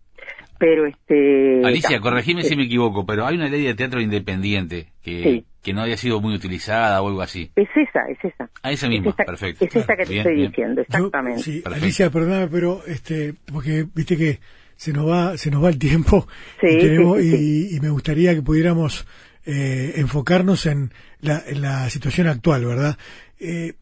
pero 0.57 0.85
este 0.85 1.61
Alicia, 1.65 1.97
ta- 1.97 2.01
corregime 2.01 2.43
sí. 2.43 2.49
si 2.49 2.55
me 2.55 2.63
equivoco, 2.65 3.03
pero 3.05 3.25
hay 3.25 3.35
una 3.35 3.47
ley 3.49 3.63
de 3.63 3.73
teatro 3.73 3.99
independiente 3.99 4.89
que, 5.01 5.23
Sí. 5.23 5.45
que 5.63 5.73
no 5.73 5.81
había 5.81 5.97
sido 5.97 6.21
muy 6.21 6.35
utilizada 6.35 7.01
o 7.01 7.07
algo 7.07 7.21
así. 7.23 7.51
es 7.55 7.67
esa 7.75 8.01
es 8.07 8.23
esa 8.23 8.47
A 8.61 8.71
esa 8.71 8.87
misma, 8.87 9.07
es 9.07 9.09
esta, 9.13 9.23
perfecto. 9.25 9.65
es 9.65 9.75
esta 9.75 9.95
que 9.97 10.03
te 10.05 10.09
Bien, 10.13 10.19
estoy 10.21 10.35
bien. 10.35 10.49
diciendo 10.51 10.81
exactamente 10.81 11.41
Sí, 11.41 11.61
Perfecto. 11.61 11.83
Alicia, 11.83 12.09
perdóname, 12.11 12.47
pero 12.47 12.81
este, 12.85 13.33
porque 13.51 13.85
viste 13.95 14.15
que 14.15 14.39
se 14.75 14.93
nos 14.93 15.09
va, 15.09 15.35
se 15.37 15.49
nos 15.49 15.63
va 15.63 15.69
el 15.69 15.79
tiempo 15.79 16.27
Sí, 16.61 16.67
y, 16.69 16.77
tenemos- 16.77 17.17
sí, 17.19 17.31
sí, 17.31 17.67
y- 17.71 17.77
y 17.77 17.79
me 17.79 17.89
gustaría 17.89 18.35
que 18.35 18.43
pudiéramos 18.43 19.07
eh, 19.45 19.93
enfocarnos 19.97 20.65
en 20.65 20.91
la, 21.19 21.43
en 21.47 21.61
la 21.61 21.89
situación 21.89 22.27
actual, 22.27 22.65
¿verdad? 22.65 22.97
Eh, 23.39 23.73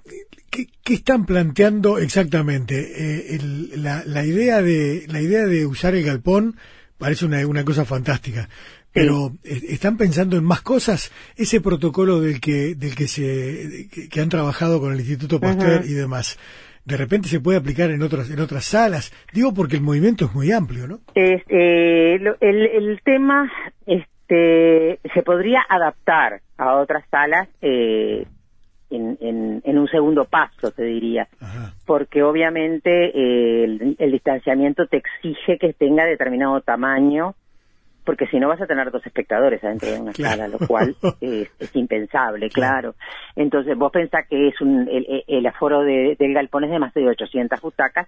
¿qué, 0.50 0.68
qué 0.84 0.94
están 0.94 1.26
planteando 1.26 1.98
exactamente? 2.00 2.76
Eh, 2.80 3.36
el- 3.36 3.84
la, 3.84 4.04
la 4.06 4.26
idea 4.26 4.62
de 4.62 5.06
la 5.08 5.22
idea 5.22 5.46
de 5.46 5.66
usar 5.66 5.96
el 5.96 6.04
galpón 6.06 6.56
parece 6.98 7.26
una, 7.26 7.46
una 7.48 7.64
cosa 7.66 7.86
fantástica. 7.86 8.50
Pero 8.92 9.38
están 9.44 9.98
pensando 9.98 10.36
en 10.36 10.44
más 10.44 10.62
cosas. 10.62 11.12
Ese 11.36 11.62
protocolo 11.62 12.20
del 12.22 12.42
que 12.42 12.74
del 12.74 12.96
que 12.96 13.08
se 13.08 13.88
que, 13.92 14.10
que 14.10 14.20
han 14.22 14.30
trabajado 14.30 14.80
con 14.80 14.92
el 14.94 15.00
Instituto 15.00 15.40
Pasteur 15.40 15.84
y 15.86 15.94
demás, 15.94 16.40
de 16.86 16.98
repente 16.98 17.30
se 17.30 17.40
puede 17.40 17.60
aplicar 17.60 17.92
en 17.92 18.02
otras 18.02 18.32
en 18.32 18.40
otras 18.40 18.66
salas. 18.66 19.14
Digo 19.32 19.54
porque 19.54 19.76
el 19.76 19.84
movimiento 19.84 20.26
es 20.26 20.34
muy 20.34 20.52
amplio, 20.52 20.88
¿no? 20.88 21.02
Es, 21.14 21.44
lo- 22.20 22.36
el, 22.42 22.66
el 22.66 23.00
tema 23.06 23.50
este, 24.30 25.00
se 25.14 25.24
podría 25.24 25.62
adaptar 25.68 26.42
a 26.58 26.76
otras 26.76 27.04
salas, 27.10 27.48
eh, 27.62 28.26
en, 28.92 29.18
en, 29.22 29.62
en 29.64 29.78
un 29.78 29.88
segundo 29.88 30.26
paso, 30.26 30.72
te 30.72 30.84
diría, 30.84 31.28
porque 31.86 32.24
obviamente 32.24 32.90
eh, 32.90 33.64
el, 33.64 33.96
el 34.00 34.12
distanciamiento 34.12 34.88
te 34.88 34.98
exige 34.98 35.60
que 35.60 35.74
tenga 35.74 36.06
determinado 36.06 36.60
tamaño, 36.62 37.36
porque 38.04 38.26
si 38.28 38.40
no 38.40 38.48
vas 38.48 38.60
a 38.62 38.66
tener 38.66 38.90
dos 38.90 39.06
espectadores 39.06 39.64
adentro 39.64 39.92
de 39.92 40.00
una 40.00 40.14
sala, 40.14 40.48
lo 40.48 40.58
cual 40.60 40.96
es, 41.22 41.50
es 41.60 41.76
impensable, 41.76 42.50
claro. 42.50 42.96
Entonces 43.36 43.78
vos 43.78 43.92
pensás 43.92 44.28
que 44.28 44.48
es 44.48 44.60
un, 44.60 44.88
el, 44.90 45.24
el 45.28 45.46
aforo 45.46 45.82
de, 45.84 46.16
del 46.18 46.34
galpón 46.34 46.64
es 46.64 46.72
de 46.72 46.80
más 46.80 46.94
de 46.96 47.08
800 47.08 47.62
butacas 47.62 48.08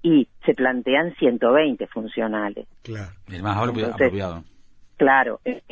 y 0.00 0.28
se 0.46 0.54
plantean 0.54 1.14
120 1.16 1.86
funcionales. 1.88 2.66
Claro. 2.82 3.12
El 3.30 3.42
más 3.42 3.58
apropiado. 3.58 4.42
Claro, 4.96 5.40
es, 5.44 5.62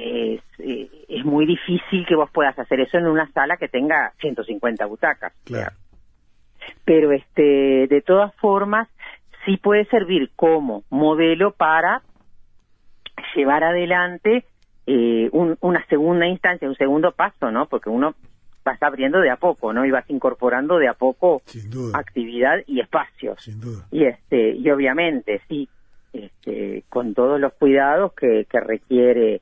es, 0.59 1.25
muy 1.25 1.47
difícil 1.47 2.05
que 2.07 2.15
vos 2.15 2.31
puedas 2.31 2.59
hacer 2.59 2.81
eso 2.81 2.99
en 2.99 3.07
una 3.07 3.31
sala 3.33 3.57
que 3.57 3.69
tenga 3.69 4.13
150 4.21 4.85
butacas. 4.85 5.33
Claro. 5.45 5.75
Pero 6.85 7.13
este, 7.13 7.87
de 7.89 8.03
todas 8.05 8.35
formas, 8.37 8.89
sí 9.45 9.57
puede 9.57 9.87
servir 9.87 10.31
como 10.37 10.85
modelo 10.91 11.53
para 11.53 12.03
llevar 13.35 13.65
adelante 13.65 14.45
eh, 14.87 15.31
un, 15.33 15.57
una 15.61 15.85
segunda 15.87 16.27
instancia, 16.27 16.69
un 16.69 16.77
segundo 16.77 17.13
paso, 17.13 17.51
¿no? 17.51 17.67
Porque 17.67 17.89
uno 17.89 18.15
vas 18.65 18.83
abriendo 18.83 19.21
de 19.21 19.31
a 19.31 19.37
poco, 19.37 19.73
¿no? 19.73 19.85
Y 19.85 19.91
vas 19.91 20.09
incorporando 20.09 20.79
de 20.79 20.89
a 20.89 20.95
poco 20.95 21.43
actividad 21.95 22.59
y 22.67 22.81
espacios. 22.81 23.43
Sin 23.43 23.61
duda. 23.61 23.87
Y 23.91 24.05
este, 24.05 24.55
y 24.55 24.71
obviamente, 24.71 25.41
sí, 25.49 25.69
este, 26.15 26.85
con 26.89 27.15
todos 27.15 27.41
los 27.41 27.53
cuidados 27.55 28.13
que, 28.15 28.47
que 28.49 28.61
requiere 28.61 29.41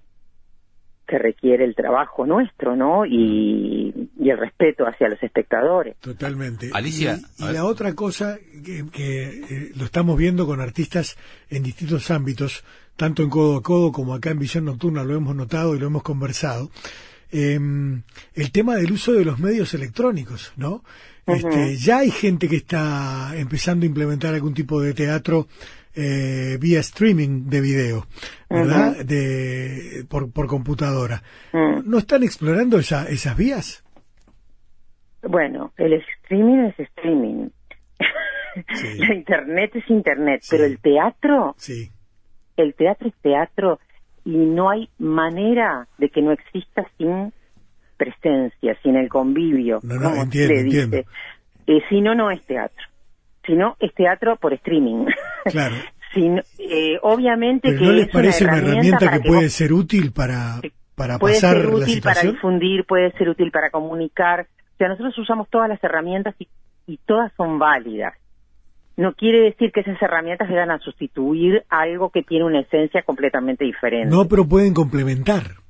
que 1.07 1.19
requiere 1.19 1.65
el 1.65 1.75
trabajo 1.75 2.25
nuestro, 2.25 2.75
¿no? 2.75 3.05
Y, 3.05 4.09
y 4.19 4.31
el 4.31 4.39
respeto 4.39 4.87
hacia 4.87 5.09
los 5.09 5.23
espectadores. 5.23 5.97
Totalmente. 5.99 6.71
Alicia. 6.73 7.19
Y, 7.39 7.53
la 7.53 7.65
otra 7.65 7.95
cosa 7.95 8.39
que, 8.65 8.85
que 8.91 9.25
eh, 9.29 9.73
lo 9.77 9.85
estamos 9.85 10.17
viendo 10.17 10.47
con 10.47 10.61
artistas 10.61 11.19
en 11.51 11.65
distintos 11.65 12.11
ámbitos, 12.11 12.65
tanto 12.97 13.23
en 13.23 13.29
codo 13.29 13.59
a 13.59 13.63
codo 13.63 13.93
como 13.93 14.15
acá 14.15 14.31
en 14.31 14.39
Visión 14.39 14.65
Nocturna 14.65 15.05
lo 15.05 15.15
hemos 15.15 15.37
notado 15.37 15.75
y 15.75 15.81
lo 15.81 15.89
hemos 15.89 16.03
conversado, 16.03 16.71
eh, 17.33 17.59
el 18.35 18.53
tema 18.53 18.77
del 18.77 18.93
uso 18.93 19.13
de 19.13 19.25
los 19.25 19.39
medios 19.39 19.75
electrónicos, 19.75 20.53
¿no? 20.57 20.83
Este, 21.27 21.77
ya 21.77 21.99
hay 21.99 22.11
gente 22.11 22.49
que 22.49 22.57
está 22.57 23.33
empezando 23.37 23.85
a 23.85 23.87
implementar 23.87 24.35
algún 24.35 24.55
tipo 24.55 24.81
de 24.81 24.95
teatro 24.95 25.47
eh, 25.95 26.57
vía 26.61 26.81
streaming 26.81 27.49
de 27.49 27.61
video, 27.61 28.07
¿verdad? 28.49 29.05
de, 29.05 30.05
por, 30.09 30.33
por 30.33 30.47
computadora. 30.47 31.23
Mm. 31.53 31.89
¿No 31.89 31.99
están 31.99 32.23
explorando 32.23 32.79
esa, 32.79 33.09
esas 33.09 33.37
vías? 33.37 33.85
Bueno, 35.23 35.73
el 35.77 35.93
streaming 35.93 36.71
es 36.71 36.81
streaming. 36.81 37.49
La 38.99 39.15
internet 39.15 39.71
es 39.77 39.89
internet, 39.89 40.43
pero 40.51 40.65
el 40.65 40.79
teatro, 40.79 41.55
sí. 41.57 41.91
el 42.57 42.75
teatro 42.75 43.09
es 43.09 43.15
teatro 43.23 43.79
y 44.25 44.37
no 44.37 44.69
hay 44.69 44.91
manera 44.99 45.89
de 45.97 46.11
que 46.11 46.21
no 46.21 46.33
exista 46.33 46.87
sin 46.99 47.33
presencia, 48.05 48.77
sin 48.83 48.97
el 48.97 49.09
convivio. 49.09 49.81
No, 49.83 49.95
no, 49.97 50.11
como 50.11 50.23
entiendo, 50.23 50.63
dice. 50.63 51.07
Eh, 51.67 51.81
si 51.89 52.01
no, 52.01 52.15
no 52.15 52.31
es 52.31 52.43
teatro. 52.45 52.85
Si 53.47 53.55
no, 53.55 53.77
es 53.81 53.93
teatro 53.95 54.37
por 54.37 54.53
streaming. 54.55 55.07
Claro. 55.45 55.75
Si 56.15 56.29
no- 56.29 56.43
eh, 56.59 56.99
obviamente 57.03 57.69
¿Pero 57.69 57.79
que 57.81 57.85
no 57.87 57.93
les 57.93 58.07
es 58.07 58.13
parece 58.13 58.45
una 58.45 58.59
herramienta 58.59 58.99
para 59.07 59.19
que 59.21 59.29
puede 59.29 59.43
vos- 59.45 59.53
ser 59.53 59.73
útil 59.73 60.13
para, 60.13 60.61
para 60.95 61.19
puede 61.19 61.35
pasar 61.35 61.57
ser 61.57 61.65
la 61.65 61.71
útil 61.77 62.01
para 62.03 62.15
situación? 62.15 62.33
difundir, 62.35 62.85
puede 62.85 63.13
ser 63.13 63.29
útil 63.29 63.51
para 63.51 63.71
comunicar. 63.71 64.47
O 64.75 64.77
sea, 64.79 64.89
nosotros 64.89 65.17
usamos 65.19 65.49
todas 65.51 65.69
las 65.69 65.83
herramientas 65.83 66.35
y, 66.39 66.47
y 66.87 66.99
todas 67.07 67.33
son 67.37 67.59
válidas. 67.59 68.15
No 68.97 69.15
quiere 69.15 69.41
decir 69.41 69.73
que 69.73 69.81
esas 69.81 70.01
herramientas 70.03 70.49
vayan 70.51 70.71
a 70.71 70.79
sustituir 70.79 71.65
algo 71.71 72.11
que 72.11 72.23
tiene 72.23 72.45
una 72.45 72.61
esencia 72.61 73.03
completamente 73.03 73.65
diferente. 73.65 74.15
No, 74.15 74.29
pero 74.29 74.47
pueden 74.47 74.75
complementar. 74.75 75.62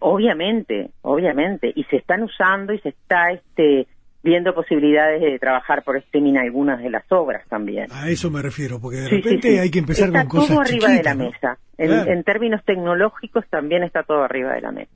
Obviamente, 0.00 0.90
obviamente. 1.02 1.72
Y 1.74 1.84
se 1.84 1.96
están 1.96 2.22
usando 2.22 2.72
y 2.72 2.78
se 2.80 2.88
está 2.90 3.30
este, 3.32 3.86
viendo 4.22 4.54
posibilidades 4.54 5.20
de 5.20 5.38
trabajar 5.38 5.82
por 5.84 5.96
streaming 5.98 6.36
algunas 6.36 6.82
de 6.82 6.90
las 6.90 7.04
obras 7.10 7.46
también. 7.48 7.86
A 7.92 8.08
eso 8.10 8.30
me 8.30 8.42
refiero, 8.42 8.80
porque 8.80 8.98
de 8.98 9.08
Sí, 9.08 9.16
repente 9.16 9.52
sí. 9.52 9.58
hay 9.58 9.70
que 9.70 9.78
empezar 9.78 10.08
está 10.08 10.20
con 10.26 10.40
cosas 10.40 10.48
todo 10.48 10.60
arriba 10.60 10.88
de 10.88 11.02
la 11.02 11.14
mesa. 11.14 11.58
En, 11.78 11.88
Claro. 11.88 12.10
en 12.10 12.24
términos 12.24 12.60
tecnológicos 12.64 13.44
también 13.48 13.82
está 13.82 14.02
todo 14.02 14.22
arriba 14.24 14.52
de 14.54 14.60
la 14.62 14.72
mesa. 14.72 14.90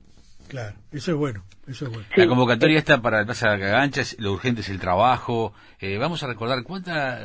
Claro, 0.47 0.75
eso 0.91 1.11
es 1.11 1.17
bueno, 1.17 1.43
eso 1.67 1.85
es 1.85 1.91
bueno. 1.91 2.05
La 2.15 2.27
convocatoria 2.27 2.77
está 2.77 3.01
para 3.01 3.17
la 3.17 3.25
Plaza 3.25 3.47
Cagancha, 3.57 4.01
es- 4.01 4.19
lo 4.19 4.31
urgente 4.31 4.61
es 4.61 4.69
el 4.69 4.79
trabajo. 4.79 5.53
Eh, 5.81 5.97
vamos 5.97 6.21
a 6.21 6.27
recordar 6.27 6.61
cuánta 6.63 7.17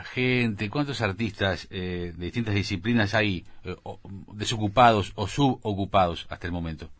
eh, 0.00 0.02
gente, 0.12 0.68
cuántos 0.68 1.00
artistas 1.00 1.66
eh, 1.70 2.12
de 2.14 2.24
distintas 2.26 2.54
disciplinas 2.54 3.14
hay 3.14 3.46
eh, 3.64 3.74
o- 3.84 3.98
desocupados 4.34 5.12
o 5.14 5.26
subocupados 5.28 6.26
hasta 6.28 6.46
el 6.46 6.52
momento. 6.52 6.90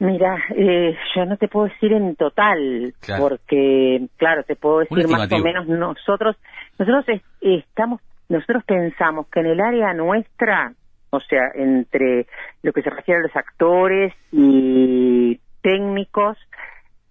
Mira, 0.00 0.42
eh, 0.56 0.96
yo 1.14 1.26
no 1.26 1.36
te 1.36 1.46
puedo 1.46 1.66
decir 1.68 1.92
en 1.92 2.16
total, 2.16 2.94
Claro. 3.00 3.22
porque, 3.22 4.08
claro, 4.16 4.42
te 4.44 4.56
puedo 4.56 4.78
decir 4.78 4.96
más 5.08 5.30
o 5.30 5.38
menos 5.44 5.68
nosotros, 5.68 6.36
nosotros 6.78 7.04
es- 7.08 7.22
estamos, 7.42 8.00
nosotros 8.30 8.64
pensamos 8.64 9.28
que 9.28 9.40
en 9.40 9.46
el 9.46 9.60
área 9.60 9.92
nuestra, 9.92 10.72
o 11.10 11.20
sea, 11.20 11.50
entre 11.54 12.26
lo 12.62 12.72
que 12.72 12.80
se 12.80 12.88
refiere 12.88 13.20
a 13.20 13.22
los 13.24 13.36
actores 13.36 14.14
y 14.32 15.38
técnicos 15.60 16.38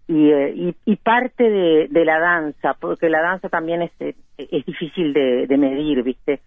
y, 0.08 0.32
eh, 0.32 0.52
y, 0.56 0.76
y 0.86 0.96
parte 0.96 1.48
de, 1.48 1.88
de 1.92 2.06
la 2.06 2.18
danza, 2.18 2.74
porque 2.74 3.08
la 3.08 3.22
danza 3.22 3.50
también 3.50 3.84
es, 3.84 3.92
eh, 4.00 4.16
es 4.40 4.66
difícil 4.66 5.14
de, 5.14 5.46
de 5.46 5.58
medir, 5.60 6.02
¿viste? 6.02 6.42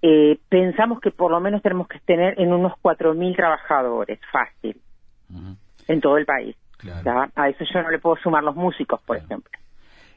Eh, 0.00 0.38
pensamos 0.48 1.00
que 1.00 1.10
por 1.10 1.30
lo 1.30 1.38
menos 1.40 1.60
tenemos 1.60 1.86
que 1.86 1.98
tener 2.00 2.40
en 2.40 2.50
unos 2.50 2.72
4.000 2.80 3.36
trabajadores, 3.36 4.18
fácil 4.32 4.80
en 5.88 6.00
todo 6.00 6.16
el 6.18 6.24
país. 6.26 6.56
¿ya? 6.82 7.30
A 7.36 7.48
eso 7.48 7.64
yo 7.72 7.82
no 7.82 7.90
le 7.90 7.98
puedo 7.98 8.16
sumar 8.22 8.42
los 8.44 8.54
músicos, 8.56 9.00
por 9.06 9.16
ejemplo. 9.16 9.50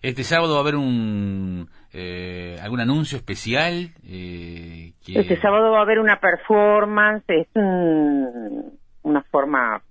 Este 0.01 0.23
sábado 0.23 0.53
va 0.53 0.59
a 0.59 0.61
haber 0.61 0.75
un 0.75 1.67
eh, 1.93 2.59
algún 2.61 2.79
anuncio 2.81 3.17
especial. 3.17 3.91
Eh, 4.05 4.93
que- 5.05 5.19
Este 5.19 5.39
sábado 5.41 5.71
va 5.71 5.79
a 5.79 5.81
haber 5.81 5.99
una 5.99 6.19
performance, 6.19 7.23
es 7.29 7.47
un- 7.55 8.77
una 9.03 9.23
forma, 9.23 9.81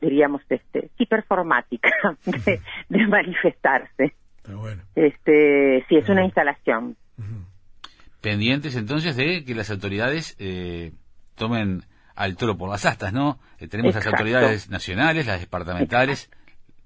diríamos, 0.00 0.42
este, 0.50 0.90
sí, 0.98 1.06
performática 1.06 1.88
de, 2.26 2.60
de 2.88 3.06
manifestarse. 3.06 4.14
Este, 4.94 5.84
sí, 5.88 5.96
es 5.96 6.08
una 6.10 6.24
instalación. 6.24 6.96
pendientes 8.20 8.76
entonces 8.76 9.16
de 9.16 9.44
que 9.44 9.54
las 9.54 9.70
autoridades 9.70 10.36
eh, 10.38 10.92
tomen 11.36 11.82
al 12.14 12.36
toro 12.36 12.56
por 12.56 12.70
las 12.70 12.86
astas, 12.86 13.12
¿no? 13.12 13.38
Eh, 13.58 13.68
tenemos 13.68 13.94
las 13.94 14.06
autoridades 14.06 14.70
nacionales, 14.70 15.26
las 15.26 15.40
departamentales, 15.40 16.30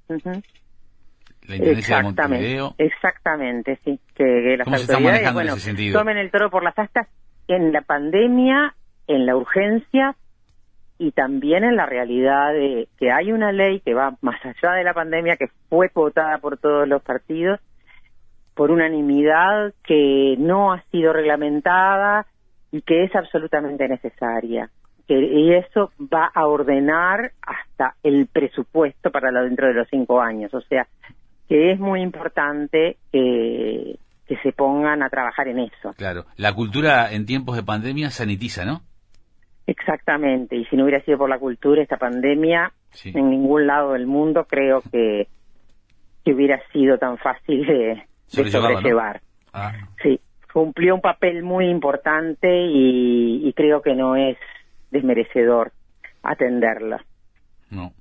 la 0.09 1.57
Intendencia 1.57 1.99
de 1.99 2.03
Montevideo. 2.03 2.75
exactamente, 2.79 3.79
sí. 3.85 4.01
Que, 4.14 4.25
que 4.25 4.57
las 4.57 4.64
¿Cómo 4.64 4.77
se 4.77 4.83
está 4.83 4.95
autoridades, 4.95 5.23
manejando 5.23 5.41
en 5.41 5.49
ese 5.49 5.61
sentido? 5.61 5.99
tomen 5.99 6.17
el 6.19 6.31
toro 6.31 6.51
por 6.51 6.62
las 6.62 6.79
astas 6.79 7.09
en 7.47 7.73
la 7.73 7.83
pandemia, 7.83 8.75
en 9.07 9.27
la 9.27 9.37
urgencia 9.37 10.17
y 10.99 11.12
también 11.12 11.64
en 11.64 11.77
la 11.77 11.87
realidad 11.87 12.53
de 12.53 12.88
que 12.99 13.12
hay 13.12 13.33
una 13.33 13.53
ley 13.53 13.81
que 13.81 13.95
va 13.95 14.17
más 14.21 14.41
allá 14.45 14.75
de 14.75 14.85
la 14.85 14.95
pandemia, 14.95 15.37
que 15.37 15.49
fue 15.69 15.91
votada 15.95 16.38
por 16.38 16.59
todos 16.59 16.88
los 16.88 17.03
partidos 17.03 17.61
por 18.59 18.73
unanimidad, 18.73 19.73
que 19.85 20.35
no 20.37 20.73
ha 20.73 20.83
sido 20.91 21.12
reglamentada 21.12 22.27
y 22.73 22.83
que 22.83 23.05
es 23.05 23.14
absolutamente 23.14 23.87
necesaria. 23.87 24.69
Que, 25.09 25.18
y 25.18 25.55
eso 25.55 25.90
va 26.01 26.31
a 26.35 26.47
ordenar 26.47 27.33
hasta 27.42 27.94
el 28.03 28.27
presupuesto 28.27 29.11
para 29.11 29.31
lo 29.33 29.42
dentro 29.42 29.66
de 29.66 29.75
los 29.75 29.88
cinco 29.88 30.21
años. 30.21 30.53
O 30.55 30.61
sea, 30.61 30.87
que 31.49 31.73
es 31.73 31.81
muy 31.81 32.03
importante 32.03 32.99
que, 33.11 33.97
que 34.27 34.37
se 34.42 34.53
pongan 34.53 35.03
a 35.03 35.09
trabajar 35.09 35.49
en 35.49 35.61
eso. 35.61 35.94
Claro, 35.97 36.27
la 36.37 36.53
cultura 36.55 37.11
en 37.11 37.25
tiempos 37.25 37.57
de 37.57 37.62
pandemia 37.62 38.11
sanitiza, 38.11 38.66
¿no? 38.66 38.83
Exactamente. 39.66 40.57
Y 40.57 40.64
si 40.66 40.77
no 40.77 40.85
hubiera 40.85 41.03
sido 41.05 41.18
por 41.18 41.29
la 41.31 41.38
cultura, 41.38 41.83
esta 41.83 41.97
pandemia, 41.97 42.73
Sí. 42.90 43.12
en 43.14 43.29
ningún 43.31 43.66
lado 43.66 43.92
del 43.92 44.07
mundo 44.07 44.47
creo 44.49 44.81
que, 44.90 45.29
que 46.25 46.33
hubiera 46.33 46.59
sido 46.73 46.97
tan 46.99 47.18
fácil 47.18 47.66
de, 47.66 48.03
de 48.33 48.51
sobrellevar. 48.51 49.21
Ah, 49.53 49.73
Sí, 50.03 50.18
cumplió 50.53 50.94
un 50.94 51.03
papel 51.03 51.42
muy 51.42 51.68
importante 51.68 52.49
y, 52.66 53.47
y 53.47 53.53
creo 53.53 53.83
que 53.83 53.94
no 53.94 54.16
es 54.16 54.38
desmerecedor 54.90 55.72
atenderla. 56.22 57.05
no. 57.70 57.92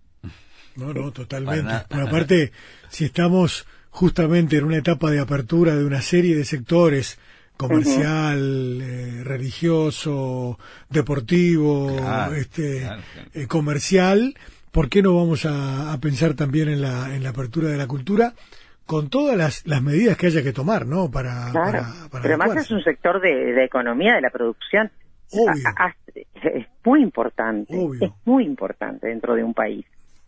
No, 0.76 0.94
no, 0.94 1.12
totalmente. 1.12 1.74
Pero 1.90 2.08
aparte, 2.08 2.52
si 2.90 3.06
estamos 3.06 3.68
justamente 3.90 4.58
en 4.58 4.64
una 4.64 4.78
etapa 4.78 5.10
de 5.10 5.20
apertura 5.20 5.76
de 5.76 5.84
una 5.84 6.02
serie 6.02 6.36
de 6.36 6.46
sectores, 6.46 7.20
comercial, 7.58 8.80
eh, 8.82 9.24
religioso, 9.24 10.60
deportivo, 10.90 11.98
Claro, 11.98 12.36
este, 12.36 12.82
claro, 12.82 13.02
eh, 13.34 13.48
comercial, 13.48 14.36
¿por 14.72 14.90
qué 14.90 15.02
no 15.02 15.16
vamos 15.16 15.46
a, 15.46 15.92
a 15.92 15.98
pensar 16.00 16.36
también 16.36 16.70
en 16.70 16.82
la, 16.82 17.16
en 17.16 17.24
la 17.24 17.30
apertura 17.30 17.70
de 17.70 17.78
la 17.78 17.88
cultura? 17.88 18.34
con 18.86 19.10
todas 19.10 19.36
las, 19.36 19.68
las 19.68 19.82
medidas 19.82 20.16
que 20.16 20.28
haya 20.28 20.42
que 20.42 20.54
tomar, 20.54 20.86
¿no? 20.86 21.12
Para, 21.12 21.52
claro, 21.52 21.72
para, 21.72 22.10
para 22.10 22.24
pero 22.24 22.36
además 22.36 22.64
es 22.64 22.72
un 22.72 22.82
sector 22.82 23.20
de, 23.20 23.52
de 23.52 23.66
economía, 23.66 24.16
de 24.16 24.22
la 24.22 24.30
producción. 24.30 24.90
A- 25.48 25.86
a- 25.88 25.96
es 26.16 26.68
muy 26.84 27.02
importante, 27.02 27.74
Obvio. 27.78 28.06
es 28.08 28.12
muy 28.26 28.46
importante 28.46 29.08
dentro 29.08 29.36
de 29.36 29.44
un 29.44 29.54
país, 29.54 29.86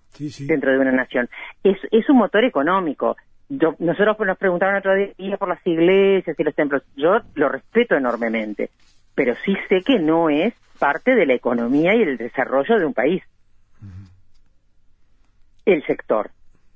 Sí, 0.10 0.30
sí. 0.30 0.46
dentro 0.48 0.72
de 0.72 0.80
una 0.80 0.92
nación. 0.92 1.30
Es, 1.64 1.78
es 1.92 2.10
un 2.10 2.18
motor 2.18 2.44
económico. 2.44 3.16
Yo, 3.50 3.76
nosotros 3.80 4.18
nos 4.20 4.38
preguntaron 4.38 4.76
otro 4.76 4.94
día 4.96 5.38
por 5.38 5.50
las 5.50 5.66
iglesias 5.66 6.36
y 6.40 6.44
los 6.44 6.54
templos. 6.56 6.84
Yo 6.96 7.20
lo 7.36 7.50
respeto 7.50 7.96
enormemente, 7.96 8.70
pero 9.16 9.34
sí 9.46 9.56
sé 9.70 9.82
que 9.82 9.98
no 10.00 10.30
es 10.30 10.54
parte 10.78 11.16
de 11.16 11.26
la 11.26 11.34
economía 11.34 11.96
y 11.96 12.02
el 12.04 12.18
desarrollo 12.18 12.78
de 12.78 12.86
un 12.86 12.94
país. 12.94 13.24
El 15.66 15.86
sector. 15.86 16.32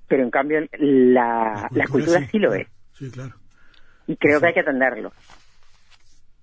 Pero 0.08 0.24
en 0.24 0.32
cambio 0.32 0.60
la, 0.80 1.68
la 1.72 1.88
cultura, 1.88 2.28
sí, 2.30 2.38
lo 2.40 2.54
es. 2.54 2.68
Sí, 2.94 3.10
claro. 3.12 3.34
Y 4.08 4.16
creo 4.18 4.40
que 4.40 4.48
hay 4.48 4.54
que 4.54 4.60
atenderlo 4.60 5.12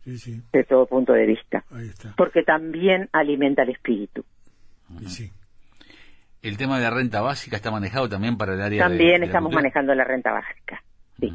Sí, 0.05 0.17
sí. 0.19 0.43
de 0.53 0.65
todo 0.65 0.87
punto 0.87 1.13
de 1.13 1.27
vista. 1.27 1.65
Ahí 1.71 1.89
está. 1.89 2.15
Porque 2.17 2.43
también 2.43 3.09
alimenta 3.13 3.63
el 3.63 3.71
espíritu. 3.71 4.25
Y 5.01 5.05
sí. 5.07 5.31
El 6.43 6.57
tema 6.57 6.79
de 6.79 6.85
la 6.85 6.91
renta 6.91 7.21
básica 7.21 7.57
está 7.57 7.71
manejado 7.71 8.09
también 8.09 8.39
para 8.39 8.55
el 8.55 8.63
área 8.63 8.83
de- 8.85 8.89
También 8.89 9.13
de 9.13 9.19
la 9.21 9.25
estamos 9.27 9.53
manejando 9.53 9.95
la 9.95 10.05
renta 10.05 10.33
básica. 10.33 10.83
Sí. 11.21 11.33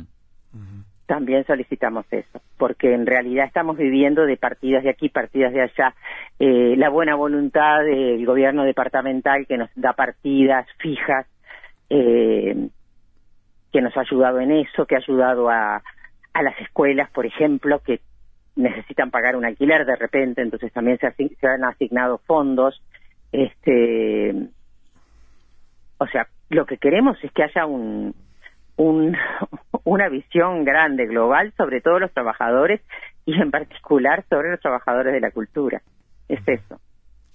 También 1.05 1.45
solicitamos 1.45 2.05
eso, 2.09 2.41
porque 2.57 2.91
en 2.95 3.05
realidad 3.05 3.45
estamos 3.45 3.77
viviendo 3.77 4.25
de 4.25 4.37
partidas 4.37 4.83
de 4.83 4.89
aquí, 4.89 5.09
partidas 5.09 5.53
de 5.53 5.61
allá. 5.61 5.93
Eh, 6.39 6.73
la 6.77 6.89
buena 6.89 7.13
voluntad 7.13 7.83
del 7.83 8.25
gobierno 8.25 8.63
departamental 8.63 9.45
que 9.45 9.57
nos 9.57 9.69
da 9.75 9.93
partidas 9.93 10.65
fijas, 10.79 11.27
eh, 11.91 12.69
que 13.71 13.81
nos 13.81 13.95
ha 13.95 14.01
ayudado 14.01 14.39
en 14.39 14.51
eso, 14.53 14.87
que 14.87 14.95
ha 14.95 14.97
ayudado 14.97 15.49
a, 15.51 15.83
a 16.33 16.41
las 16.41 16.59
escuelas, 16.59 17.11
por 17.11 17.27
ejemplo, 17.27 17.79
que 17.85 17.99
necesitan 18.55 19.11
pagar 19.11 19.35
un 19.35 19.45
alquiler 19.45 19.85
de 19.85 19.95
repente, 19.95 20.41
entonces 20.41 20.71
también 20.71 20.97
se, 20.99 21.07
asign- 21.07 21.35
se 21.39 21.47
han 21.47 21.63
asignado 21.63 22.19
fondos. 22.19 22.81
Este, 23.31 24.33
o 25.97 26.07
sea, 26.07 26.27
lo 26.49 26.65
que 26.65 26.77
queremos 26.77 27.17
es 27.23 27.31
que 27.31 27.43
haya 27.43 27.65
un, 27.65 28.15
un, 28.77 29.15
una 29.83 30.09
visión 30.09 30.63
grande, 30.65 31.05
global, 31.07 31.53
sobre 31.57 31.81
todos 31.81 31.99
los 31.99 32.11
trabajadores 32.13 32.81
y 33.25 33.33
en 33.39 33.51
particular 33.51 34.23
sobre 34.29 34.51
los 34.51 34.59
trabajadores 34.59 35.13
de 35.13 35.19
la 35.21 35.31
cultura. 35.31 35.81
Es 36.27 36.39
eso. 36.47 36.79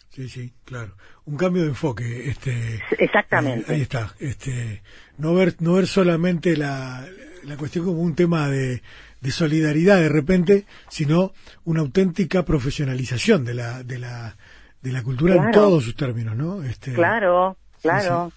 Sí, 0.09 0.29
sí, 0.29 0.53
claro. 0.65 0.93
Un 1.27 1.37
cambio 1.37 1.63
de 1.63 1.69
enfoque, 1.69 2.29
este. 2.29 2.81
Exactamente. 2.99 3.71
eh, 3.71 3.77
ahí 3.77 3.83
está. 3.83 4.09
Este, 4.19 4.83
no 5.19 5.35
ver, 5.35 5.55
no 5.61 5.75
ver 5.75 5.87
solamente 5.87 6.57
la, 6.57 7.05
la 7.45 7.57
cuestión 7.57 7.85
como 7.85 8.01
un 8.01 8.17
tema 8.17 8.49
de, 8.49 8.83
de 9.21 9.31
solidaridad 9.31 10.01
de 10.01 10.09
repente, 10.09 10.67
sino 10.89 11.33
una 11.65 11.81
auténtica 11.81 12.45
profesionalización 12.45 13.45
de 13.45 13.55
la, 13.55 13.83
de 13.83 13.99
la, 13.99 14.37
de 14.83 14.93
la 14.93 15.03
cultura 15.03 15.35
en 15.35 15.41
todos 15.53 15.85
sus 15.85 15.95
términos, 15.97 16.37
¿no? 16.37 16.63
Este, 16.63 16.93
Claro, 16.95 17.57
sí. 17.77 17.83
claro. 17.83 18.33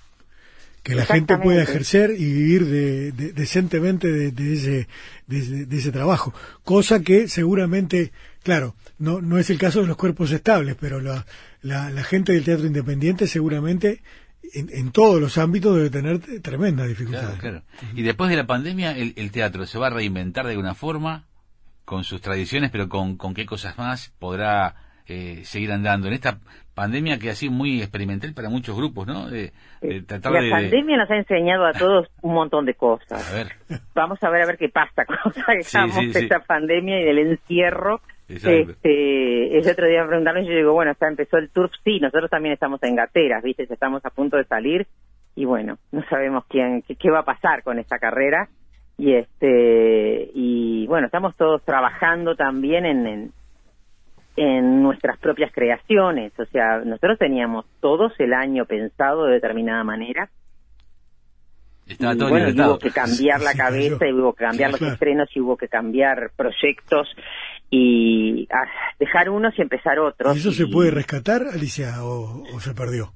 que 0.84 0.96
la 0.96 1.06
gente 1.06 1.38
pueda 1.38 1.64
ejercer 1.64 2.12
y 2.12 2.26
vivir 2.26 2.66
de, 2.66 3.12
de- 3.14 3.32
decentemente 3.34 4.12
de, 4.12 4.32
de 4.32 4.54
ese, 4.54 4.88
de, 5.28 5.38
ese- 5.40 5.66
de 5.66 5.78
ese 5.78 5.92
trabajo. 5.94 6.34
Cosa 6.64 7.00
que 7.02 7.30
seguramente, 7.30 8.12
claro, 8.44 8.76
no, 9.00 9.22
no 9.22 9.38
es 9.38 9.50
el 9.50 9.58
caso 9.58 9.80
de 9.82 9.88
los 9.88 9.96
cuerpos 9.96 10.32
estables, 10.34 10.76
pero 10.78 11.00
la, 11.00 11.26
la, 11.62 11.90
la 11.90 12.04
gente 12.04 12.34
del 12.34 12.44
teatro 12.44 12.68
independiente 12.68 13.28
seguramente 13.28 14.02
en, 14.54 14.70
en 14.72 14.92
todos 14.92 15.20
los 15.22 15.38
ámbitos 15.38 15.76
debe 15.76 15.90
tener 15.90 16.20
tremendas 16.42 16.88
dificultades. 16.88 17.40
Claro, 17.40 17.62
claro. 17.80 17.92
Y 17.96 18.02
después 18.04 18.30
de 18.30 18.38
la 18.38 18.46
pandemia, 18.48 18.92
el, 18.98 19.14
el 19.18 19.32
teatro 19.32 19.66
se 19.66 19.78
va 19.80 19.88
a 19.88 19.92
reinventar 19.92 20.46
de 20.46 20.52
alguna 20.52 20.76
forma, 20.76 21.26
con 21.86 22.04
sus 22.04 22.22
tradiciones, 22.22 22.72
pero 22.72 22.88
con, 22.88 23.18
con 23.18 23.34
qué 23.34 23.46
cosas 23.46 23.78
más 23.78 24.14
podrá 24.20 24.76
eh, 25.08 25.42
seguir 25.44 25.72
andando. 25.72 26.08
En 26.08 26.14
esta 26.14 26.40
pandemia 26.74 27.20
que 27.20 27.30
ha 27.30 27.36
sido 27.36 27.52
muy 27.52 27.82
experimental 27.82 28.34
para 28.34 28.50
muchos 28.50 28.76
grupos, 28.76 29.06
¿no? 29.06 29.30
De, 29.30 29.52
de 29.82 30.02
tratar 30.02 30.32
La 30.32 30.40
de- 30.40 30.46
de- 30.46 30.52
pandemia 30.52 30.98
nos 30.98 31.12
ha 31.12 31.16
enseñado 31.18 31.66
a 31.66 31.74
todos 31.78 32.08
un 32.22 32.34
montón 32.34 32.66
de 32.66 32.74
cosas. 32.74 33.30
A 33.32 33.36
ver, 33.36 33.52
Vamos 33.94 34.18
a 34.24 34.30
ver 34.30 34.44
a 34.44 34.46
ver 34.48 34.58
qué 34.58 34.70
pasa 34.70 35.04
cuando 35.06 35.32
salgamos 35.66 35.96
sí, 35.98 36.08
de 36.08 36.14
sí. 36.14 36.20
esta 36.26 36.40
pandemia 36.40 37.02
y 37.02 37.04
del 37.04 37.20
encierro. 37.20 38.02
Este, 38.36 39.58
el 39.58 39.70
otro 39.70 39.88
día 39.88 40.02
me 40.02 40.08
preguntaron 40.08 40.44
y 40.44 40.48
yo 40.48 40.56
digo, 40.56 40.74
bueno, 40.74 40.94
ya 41.00 41.08
empezó 41.08 41.38
el 41.38 41.50
turf, 41.50 41.72
sí, 41.84 42.00
nosotros 42.00 42.30
también 42.30 42.54
estamos 42.54 42.82
en 42.84 42.96
gateras, 42.96 43.44
¿viste? 43.44 43.66
Ya 43.68 43.74
Estamos 43.74 44.06
a 44.06 44.10
punto 44.10 44.38
de 44.38 44.46
salir 44.46 44.88
y 45.36 45.46
bueno, 45.46 45.78
no 45.92 46.04
sabemos 46.10 46.46
quién, 46.48 46.82
qué, 46.84 46.96
qué 46.96 47.10
va 47.10 47.20
a 47.20 47.26
pasar 47.26 47.64
con 47.64 47.80
esta 47.80 47.98
carrera. 47.98 48.50
Y 48.98 49.16
este, 49.16 50.30
y 50.36 50.86
bueno, 50.88 51.08
estamos 51.08 51.36
todos 51.36 51.64
trabajando 51.64 52.36
también 52.36 52.86
en, 52.86 53.08
en, 53.08 53.32
en 54.36 54.84
nuestras 54.84 55.18
propias 55.18 55.52
creaciones, 55.52 56.32
o 56.40 56.46
sea, 56.46 56.80
nosotros 56.80 57.18
teníamos 57.18 57.66
todos 57.80 58.14
el 58.20 58.34
año 58.34 58.66
pensado 58.66 59.26
de 59.26 59.34
determinada 59.34 59.84
manera 59.84 60.30
estaba 61.88 62.14
y 62.14 62.18
todo 62.18 62.30
bueno, 62.30 62.46
libertado. 62.48 62.72
hubo 62.72 62.80
que 62.80 62.92
cambiar 62.92 63.42
la 63.42 63.54
cabeza 63.54 64.08
y 64.08 64.14
hubo 64.14 64.34
que 64.34 64.44
cambiar 64.46 64.70
Sí, 64.70 64.72
los 64.74 64.80
claro. 64.80 64.94
estrenos 64.94 65.30
y 65.36 65.40
hubo 65.42 65.58
que 65.58 65.68
cambiar 65.68 66.32
proyectos 66.36 67.08
y 67.70 68.48
ah, 68.52 68.66
dejar 69.00 69.30
unos 69.30 69.58
y 69.58 69.62
empezar 69.62 70.00
otros. 70.00 70.36
¿Y 70.36 70.40
eso 70.40 70.52
se 70.52 70.68
puede 70.68 70.92
rescatar, 70.92 71.42
Alicia, 71.54 72.04
o, 72.04 72.44
o 72.56 72.60
se 72.60 72.74
perdió? 72.74 73.12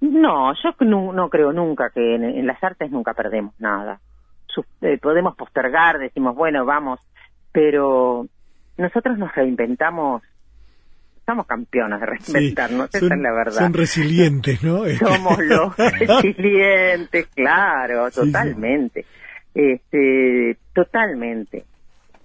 No, 0.00 0.52
yo 0.54 0.74
no, 0.84 1.12
no 1.12 1.30
creo 1.30 1.52
nunca 1.52 1.90
que 1.90 2.16
en, 2.16 2.24
en 2.24 2.46
las 2.46 2.62
artes 2.62 2.90
nunca 2.90 3.14
perdemos 3.14 3.54
nada. 3.58 4.00
Sus- 4.46 4.66
eh, 4.82 4.98
podemos 5.00 5.34
postergar, 5.36 5.98
decimos, 5.98 6.34
bueno, 6.34 6.64
vamos, 6.66 7.00
pero 7.52 8.26
nosotros 8.76 9.16
nos 9.18 9.34
reinventamos, 9.34 10.22
somos 11.26 11.46
campeones 11.46 12.00
de 12.00 12.06
Sí, 12.18 12.32
reinventarnos, 12.32 12.94
esa 12.94 13.14
es 13.14 13.20
la 13.20 13.32
verdad. 13.32 13.52
son 13.60 13.72
resilientes, 13.74 14.62
¿no? 14.62 14.84
Somos 14.98 15.38
los 15.44 15.76
resilientes, 15.76 17.26
claro, 17.34 18.10
Sí, 18.10 18.20
sí. 18.20 18.26
totalmente. 18.32 19.04
Este, 19.54 20.56
totalmente. 20.74 21.64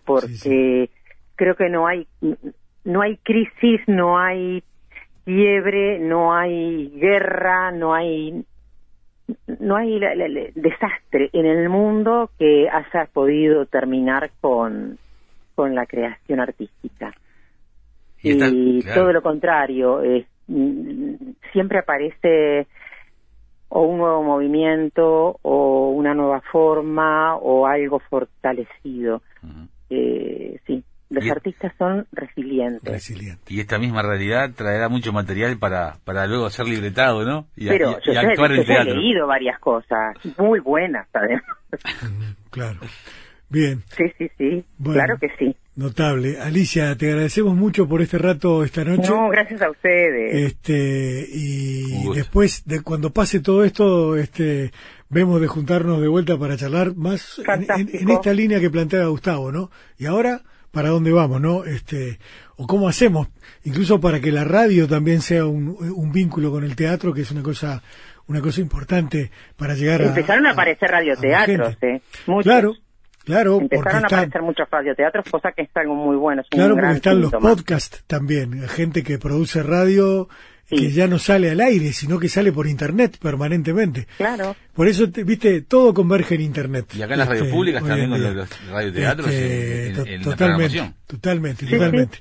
Porque 0.05 0.89
creo 1.35 1.55
que 1.55 1.69
no 1.69 1.87
hay 1.87 2.07
no 2.83 3.01
hay 3.01 3.17
crisis, 3.17 3.81
no 3.87 4.17
hay 4.17 4.63
fiebre, 5.25 5.99
no 5.99 6.33
hay 6.33 6.89
guerra, 6.99 7.71
no 7.71 7.93
hay 7.93 8.43
no 9.59 9.75
hay 9.75 9.99
la- 9.99 10.15
la- 10.15 10.27
la- 10.27 10.49
desastre 10.55 11.29
en 11.33 11.45
el 11.45 11.69
mundo 11.69 12.31
que 12.39 12.67
haya 12.67 13.05
podido 13.13 13.65
terminar 13.67 14.31
con 14.41 14.97
con 15.53 15.75
la 15.75 15.85
creación 15.85 16.39
artística 16.39 17.13
Y 18.23 18.31
está- 18.31 18.47
y 18.49 18.81
claro. 18.81 19.01
todo 19.01 19.13
lo 19.13 19.21
contrario 19.21 20.01
es, 20.03 20.25
mm, 20.47 21.13
siempre 21.53 21.79
aparece 21.79 22.67
o 23.69 23.83
un 23.83 23.99
nuevo 23.99 24.23
movimiento 24.23 25.37
o 25.43 25.89
una 25.91 26.13
nueva 26.15 26.41
forma 26.51 27.35
o 27.35 27.67
algo 27.67 27.99
fortalecido 28.09 29.21
Eh, 29.91 30.59
sí 30.67 30.83
los 31.09 31.25
Y- 31.25 31.29
artistas 31.31 31.73
son 31.79 32.05
resilientes 32.11 32.83
Resiliente. 32.83 33.51
Y 33.51 33.59
esta 33.61 33.79
misma 33.79 34.03
realidad 34.03 34.51
traerá 34.55 34.89
mucho 34.89 35.11
material 35.11 35.57
para, 35.57 35.95
para 36.05 36.27
luego 36.27 36.51
ser 36.51 36.67
libretado, 36.67 37.25
¿no? 37.25 37.47
Y, 37.55 37.67
pero 37.67 37.97
y- 37.99 38.05
yo, 38.05 38.13
y 38.13 38.15
actuar 38.17 38.49
yo 38.51 38.55
en 38.57 38.61
he 38.61 38.65
teatro. 38.65 38.93
leído 38.93 39.25
varias 39.25 39.57
cosas 39.59 40.15
muy 40.37 40.59
buenas 40.59 41.07
además 41.13 41.43
Claro. 42.51 42.79
Bien, 43.49 43.79
sí 43.97 44.03
sí 44.19 44.29
sí 44.37 44.63
Bueno. 44.77 44.93
claro 45.01 45.17
que 45.19 45.29
sí 45.39 45.55
notable. 45.79 46.39
Alicia, 46.39 46.95
te 46.97 47.07
agradecemos 47.09 47.55
mucho 47.55 47.87
por 47.87 48.01
este 48.01 48.17
rato 48.17 48.63
esta 48.63 48.83
noche. 48.83 49.09
no 49.09 49.29
gracias 49.29 49.61
a 49.61 49.69
ustedes 49.71 50.35
Este, 50.35 51.27
y 51.31 52.13
después 52.13 52.63
de 52.65 52.81
cuando 52.81 53.11
pase 53.11 53.39
todo 53.39 53.63
esto, 53.63 54.15
este, 54.17 54.71
vemos 55.09 55.41
de 55.41 55.47
juntarnos 55.47 56.01
de 56.01 56.07
vuelta 56.07 56.37
para 56.37 56.57
charlar 56.57 56.95
más 56.95 57.37
en, 57.39 57.41
en- 57.41 57.45
Fantástico. 57.45 57.97
en 57.99 58.09
esta 58.09 58.33
línea 58.33 58.59
que 58.59 58.69
plantea 58.69 59.05
Gustavo, 59.05 59.51
¿no? 59.51 59.71
Y 59.97 60.05
ahora, 60.05 60.41
¿para 60.71 60.89
dónde 60.89 61.11
vamos, 61.11 61.41
no? 61.41 61.63
Este, 61.63 62.19
o 62.57 62.67
cómo 62.67 62.87
hacemos, 62.89 63.29
incluso 63.63 63.99
para 64.01 64.19
que 64.19 64.31
la 64.31 64.43
radio 64.43 64.87
también 64.87 65.21
sea 65.21 65.45
un, 65.45 65.75
un 65.79 66.11
vínculo 66.11 66.51
con 66.51 66.63
el 66.63 66.75
teatro, 66.75 67.13
que 67.13 67.21
es 67.21 67.31
una 67.31 67.41
cosa, 67.41 67.81
una 68.27 68.41
cosa 68.41 68.59
importante 68.61 69.31
para 69.55 69.73
llegar 69.75 70.01
a. 70.01 70.07
empezaron 70.07 70.45
a, 70.45 70.51
aparecer 70.51 70.91
radioteatros 70.91 71.77
eh 71.81 72.01
muchos 72.27 72.43
Claro, 72.43 72.75
claro, 73.33 73.59
porque 73.59 73.75
empezaron 73.75 74.03
a 74.03 74.07
están, 74.07 74.19
aparecer 74.19 74.41
muchos 74.41 74.67
radioteatros 74.69 75.25
cosa 75.29 75.51
que 75.51 75.61
es 75.63 75.69
algo 75.75 75.95
muy 75.95 76.15
bueno 76.17 76.41
es 76.41 76.47
un 76.51 76.57
Claro, 76.57 76.73
porque 76.73 76.81
gran 76.85 76.95
están 76.95 77.21
los 77.21 77.31
síntoma. 77.31 77.49
podcasts 77.55 78.03
también, 78.07 78.67
gente 78.67 79.03
que 79.03 79.17
produce 79.17 79.63
radio 79.63 80.27
que 80.67 80.77
Sí. 80.77 80.91
ya 80.91 81.07
no 81.07 81.17
sale 81.17 81.49
al 81.49 81.61
aire, 81.61 81.93
sino 81.93 82.19
que 82.19 82.29
sale 82.29 82.51
por 82.51 82.67
internet 82.67 83.17
permanentemente. 83.19 84.05
claro 84.17 84.55
Por 84.73 84.87
eso, 84.87 85.09
te- 85.09 85.23
viste, 85.23 85.61
todo 85.63 85.93
converge 85.95 86.35
en 86.35 86.41
internet. 86.41 86.85
Y 86.95 87.01
acá 87.01 87.13
en 87.13 87.19
las 87.19 87.27
radios 87.27 87.45
Este, 87.47 87.55
públicas 87.55 87.81
hoy 87.81 87.87
también 87.89 88.09
con 88.11 88.19
día. 88.19 88.31
los 88.33 88.49
radioteatros 88.69 89.27
Este, 89.31 89.87
en, 89.87 89.95
en- 89.95 90.07
en 90.07 90.19
la 90.19 90.23
totalmente, 90.23 90.35
programación. 90.37 90.95
totalmente, 91.07 91.65
Sí, 91.65 91.71
totalmente. 91.71 92.17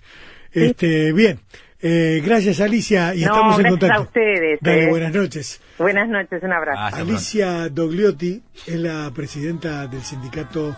Este, 0.51 1.13
bien, 1.13 1.39
Eh, 1.81 2.21
gracias 2.25 2.61
Alicia 2.61 3.15
y 3.15 3.21
no, 3.21 3.27
estamos 3.27 3.57
en 3.57 3.63
gracias 3.63 3.71
contacto. 3.81 4.03
a 4.03 4.05
ustedes. 4.05 4.59
Dale, 4.61 4.85
eh. 4.85 4.89
buenas 4.89 5.15
noches. 5.15 5.61
Buenas 5.79 6.09
noches, 6.09 6.43
un 6.43 6.53
abrazo. 6.53 6.97
Alicia 6.97 7.69
Dogliotti 7.69 8.43
es 8.67 8.77
la 8.77 9.11
presidenta 9.15 9.87
del 9.87 10.03
sindicato 10.03 10.77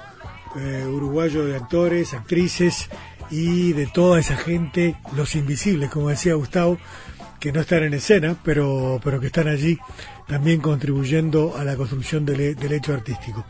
eh, 0.56 0.84
uruguayo 0.86 1.46
de 1.46 1.56
actores, 1.56 2.12
actrices 2.12 2.90
y 3.30 3.72
de 3.72 3.86
toda 3.86 4.18
esa 4.18 4.36
gente, 4.36 4.96
los 5.16 5.36
invisibles, 5.36 5.88
como 5.88 6.10
decía 6.10 6.34
Gustavo, 6.34 6.78
que 7.38 7.52
no 7.52 7.60
están 7.60 7.84
en 7.84 7.94
escena, 7.94 8.36
pero, 8.44 9.00
pero 9.02 9.20
que 9.20 9.28
están 9.28 9.48
allí 9.48 9.78
también 10.26 10.60
contribuyendo 10.60 11.56
a 11.56 11.64
la 11.64 11.76
construcción 11.76 12.26
del, 12.26 12.56
del 12.56 12.72
hecho 12.72 12.92
artístico. 12.92 13.46